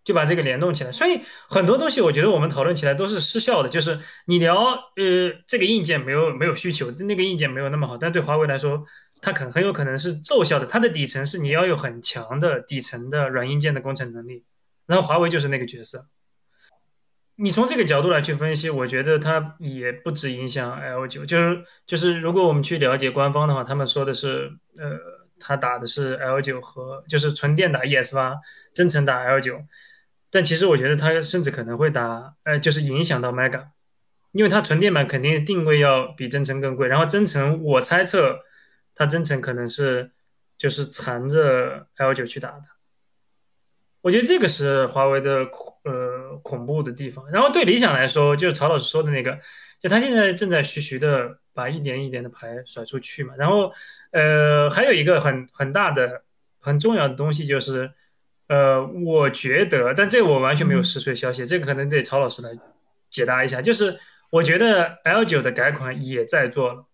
[0.03, 0.91] 就把这个联动起来。
[0.91, 1.19] 所以
[1.49, 4.63] 很多东西我觉得我们讨论起来都是失效的，就是你聊
[4.95, 8.85] 呃这个硬件没有没有需求，那个硬件没有那么好，但对华为来说，
[9.21, 10.65] 它可很有可能是奏效的。
[10.65, 14.43] 它的底层是你要有很强的底层的软硬件的工程能力，
[14.85, 16.07] 然后华为就是那个角色。
[17.35, 24.99] 你从这个角度来去分析，我觉得它也不止影响 L 九，就是就是如果我们去了解官方的话，他们说的是，呃，
[25.39, 28.35] 他打的是 L 九和就是纯电打 ES 八，
[28.71, 29.59] 增程打 L 九，
[30.33, 33.67] 但其实我觉得它甚至可能会打，呃，就是影响到 Mega，
[34.31, 38.39] 因为它纯电版肯定定位要比增程更贵，然后增程我猜测
[38.95, 40.09] 它增程可能是
[40.57, 42.63] 就是缠着 L 九去打的。
[44.01, 47.29] 我觉得这个是华为的恐呃恐怖的地方。
[47.29, 49.37] 然后对理想来说，就是曹老师说的那个，
[49.79, 53.35] 就他现在正在徐徐的把一点一点的牌甩出去嘛。
[53.37, 53.71] 然后
[54.11, 56.23] 呃还有一个很很大的
[56.59, 57.91] 很重要的东西就是，
[58.53, 62.49] 呃我觉得，但这个我完全没有实锤消息，这个可能得曹老师来
[63.09, 63.61] 解答一下。
[63.61, 63.99] 就是
[64.31, 66.85] 我觉得 L 九的改款也在做了，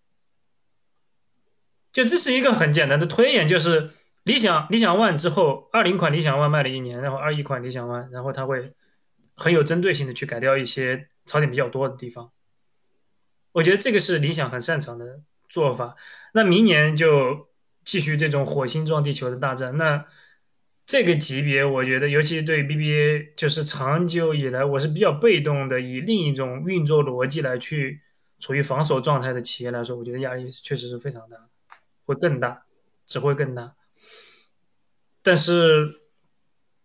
[1.91, 3.91] 就这是一个很简单的推演，就是。
[4.25, 8.73] 理想理想 ONE 之后，二零款理想 ONE 卖了一年，然后二一款理想 ONE，然后它会
[9.33, 12.29] 很有针对性的去改掉一些槽点比较多的地方。
[13.53, 15.95] 我觉得这个是理想很擅长的做法。
[16.33, 17.47] 那明年就
[17.83, 19.77] 继续这种火星撞地球的大战。
[19.77, 20.05] 那
[20.89, 28.01] 这个级别，我觉得尤其对 BBA，就是长久以来我是比较被动的，以另一种运作逻辑来去
[28.39, 31.37] 处于防守状态的企业来说，我觉得压力确实是非常大，
[32.07, 32.63] 会更大，
[33.05, 33.75] 只会更大。
[35.21, 35.87] 但是，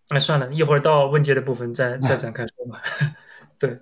[0.09, 2.83] 哎，算了一会儿到问界的部分再再展开说吧。
[3.59, 3.79] 对，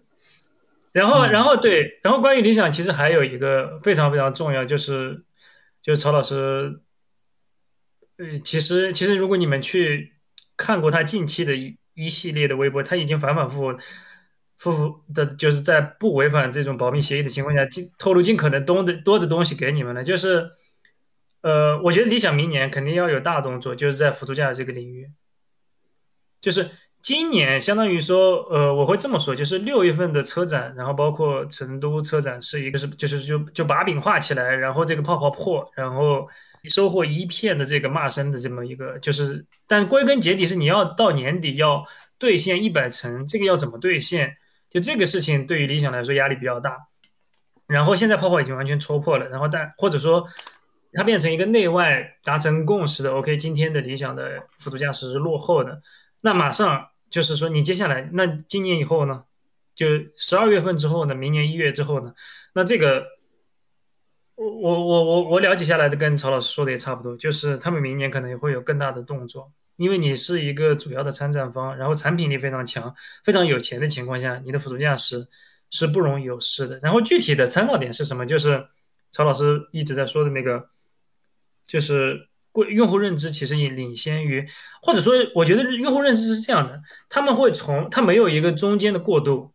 [0.92, 5.24] 然后，然后对，然后关于理想，其实还有一个非常非常重要，就是
[5.82, 6.80] 就是曹老师，
[8.22, 10.12] 呃，其实其实如果你们去
[10.56, 13.76] 看过他近期的一一系列的微博，他已经反反复
[14.56, 20.50] 复复的，就是在不违反这种保密协议的情况下，尽透露尽可能多的多的东西给你们了，就是。
[21.44, 25.10] 呃，我觉得理想明年肯定要有大动作，就是在辅助驾驶这个领域。
[26.40, 26.70] 就是
[27.00, 36.28] 今年，相当于说，呃，我会这么说，就是六月份的车展，然后包括成都车展，是一个是就是就就把柄画起来，然后这个泡泡破，然后
[36.68, 41.84] 收获一片的这个骂声的这么一个，就是，但归根结底是你要到年底要
[42.18, 44.36] 兑现一百层，这个要怎么兑现？
[44.70, 46.88] 就这个事情对于理想来说压力比较大。
[47.66, 50.28] 然后现在泡泡已经完全戳破了，然后但或者说。
[50.94, 55.80] 它变成一个内外达成共识的 OK，今天的理想的辅助驾驶是落后的，
[56.20, 59.24] 那马上就是说你接下来那今年以后呢，
[59.74, 59.86] 就
[60.16, 62.12] 十二月份之后呢，明年一月之后呢，
[62.52, 63.06] 那这个
[64.50, 72.94] 我我我我了解下来的跟曹老师说的也差不多，就是他们明年可能也会有更大的动作，因为你是一个主要的参战方，然后产品力非常强、
[73.24, 75.28] 非常有钱的情况下，你的辅助驾驶
[75.70, 76.78] 是不容有失的。
[76.82, 78.26] 然后具体的参考点是什么？
[78.26, 78.66] 就是
[79.10, 80.68] 曹老师一直在说的那个。
[81.64, 84.46] 就是过用户认知其实也领先于，
[84.82, 89.52] 或者说，我觉得用户认知是这样的，他们会从他没有一个中间的过渡，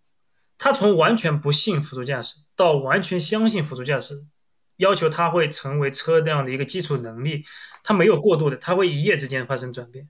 [0.58, 4.26] 他从完全不信辅助驾驶到完全相信辅助驾驶，
[4.78, 7.44] 要求它会成为车辆的一个基础能力，
[7.84, 10.10] 它没有过渡的，它会一夜之间发生转变。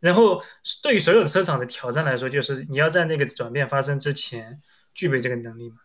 [0.00, 0.42] 然后
[0.82, 4.56] 对于所有车厂的挑战来说，就是你要在那个转变发生之前
[4.92, 5.76] 具备这个能力嘛，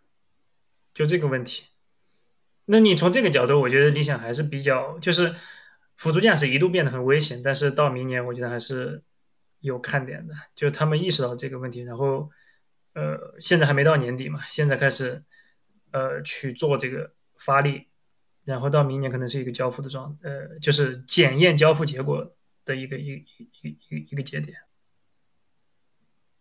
[0.94, 1.68] 就这个问题。
[2.66, 5.34] 那你从这个角度，我觉得理想还是比较，就是
[5.96, 9.02] 辅助驾驶一度变得很危险，但是到明年，我觉得还是
[9.62, 12.30] 有看点的，就他们意识到这个问题，然后，
[12.94, 15.24] 呃，现在还没到年底嘛，现在开始，
[15.92, 17.88] 呃，去做这个发力，
[18.44, 22.32] 然后到明年可能是一个交付的状，呃，就是检验交付结果
[22.66, 23.26] 的一个一
[23.62, 24.58] 一一一个节点。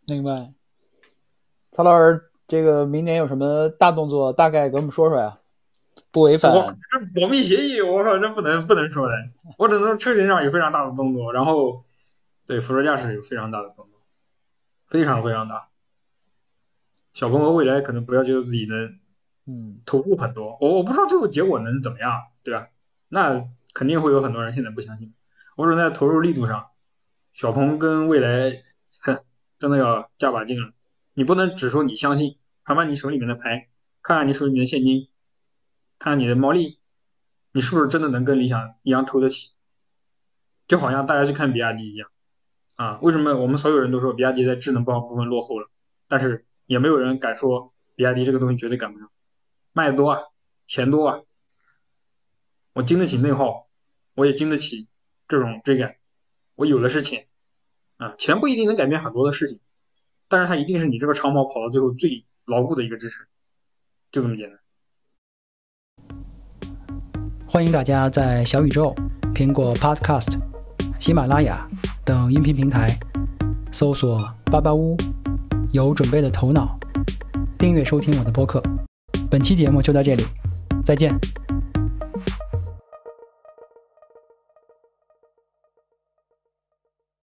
[0.06, 0.52] 明白。
[1.70, 4.32] 曹老师，这个明年有什么大动作？
[4.32, 5.38] 大概给我们说说呀。
[6.10, 6.50] 不违反
[7.14, 9.14] 保密协议，我靠，这不能不能说的。
[9.58, 11.84] 我只能说车型上有非常大的动作，然后
[12.46, 14.00] 对辅助驾驶有非常大的动作，
[14.86, 15.68] 非常非常大。
[17.12, 18.98] 小鹏和未来可能不要觉得自己能，
[19.48, 20.58] 嗯，投入很多。
[20.60, 22.12] 我我不知道最后结果能怎么样，
[22.44, 22.68] 对吧？
[23.08, 25.14] 那肯定会有很多人现在不相信。
[25.56, 26.66] 我说在投入力度上，
[27.32, 28.62] 小鹏跟未来，
[29.02, 29.20] 哼，
[29.58, 30.72] 真的要加把劲了。
[31.14, 33.68] 你不能只说你相信，看看你手里面的牌，
[34.02, 35.08] 看看你手里面的现金。
[35.98, 36.78] 看你的毛利，
[37.50, 39.52] 你是不是真的能跟理想一样投得起？
[40.68, 42.10] 就好像大家去看比亚迪一样，
[42.76, 45.70] 啊，为什么我们所有人都说比亚迪在智能包部分落后了，
[46.06, 49.10] 但是也没有人敢说比亚迪这个东西绝对赶不上，
[49.72, 50.22] 卖的多啊，
[50.66, 51.20] 钱多啊，
[52.72, 53.68] 我经得起内耗，
[54.14, 54.88] 我也经得起
[55.28, 55.96] 这种追赶，
[56.54, 57.26] 我有的是钱，
[57.96, 59.60] 啊，钱不一定能改变很多的事情，
[60.28, 63.26] 但是它一定是你这个长跑跑到最后最牢固的一个支撑，
[64.10, 64.58] 就这么简单。
[67.46, 68.94] 欢迎大家在小宇宙、
[69.34, 70.38] 苹果 Podcast、
[71.00, 71.68] 喜马拉雅
[72.04, 72.88] 等音频平台
[73.72, 74.18] 搜索
[74.52, 74.96] “巴巴屋”，
[75.72, 76.78] 有准备的头脑，
[77.58, 78.62] 订阅收听我的播客。
[79.30, 80.24] 本期节目就到这里，
[80.84, 81.12] 再见。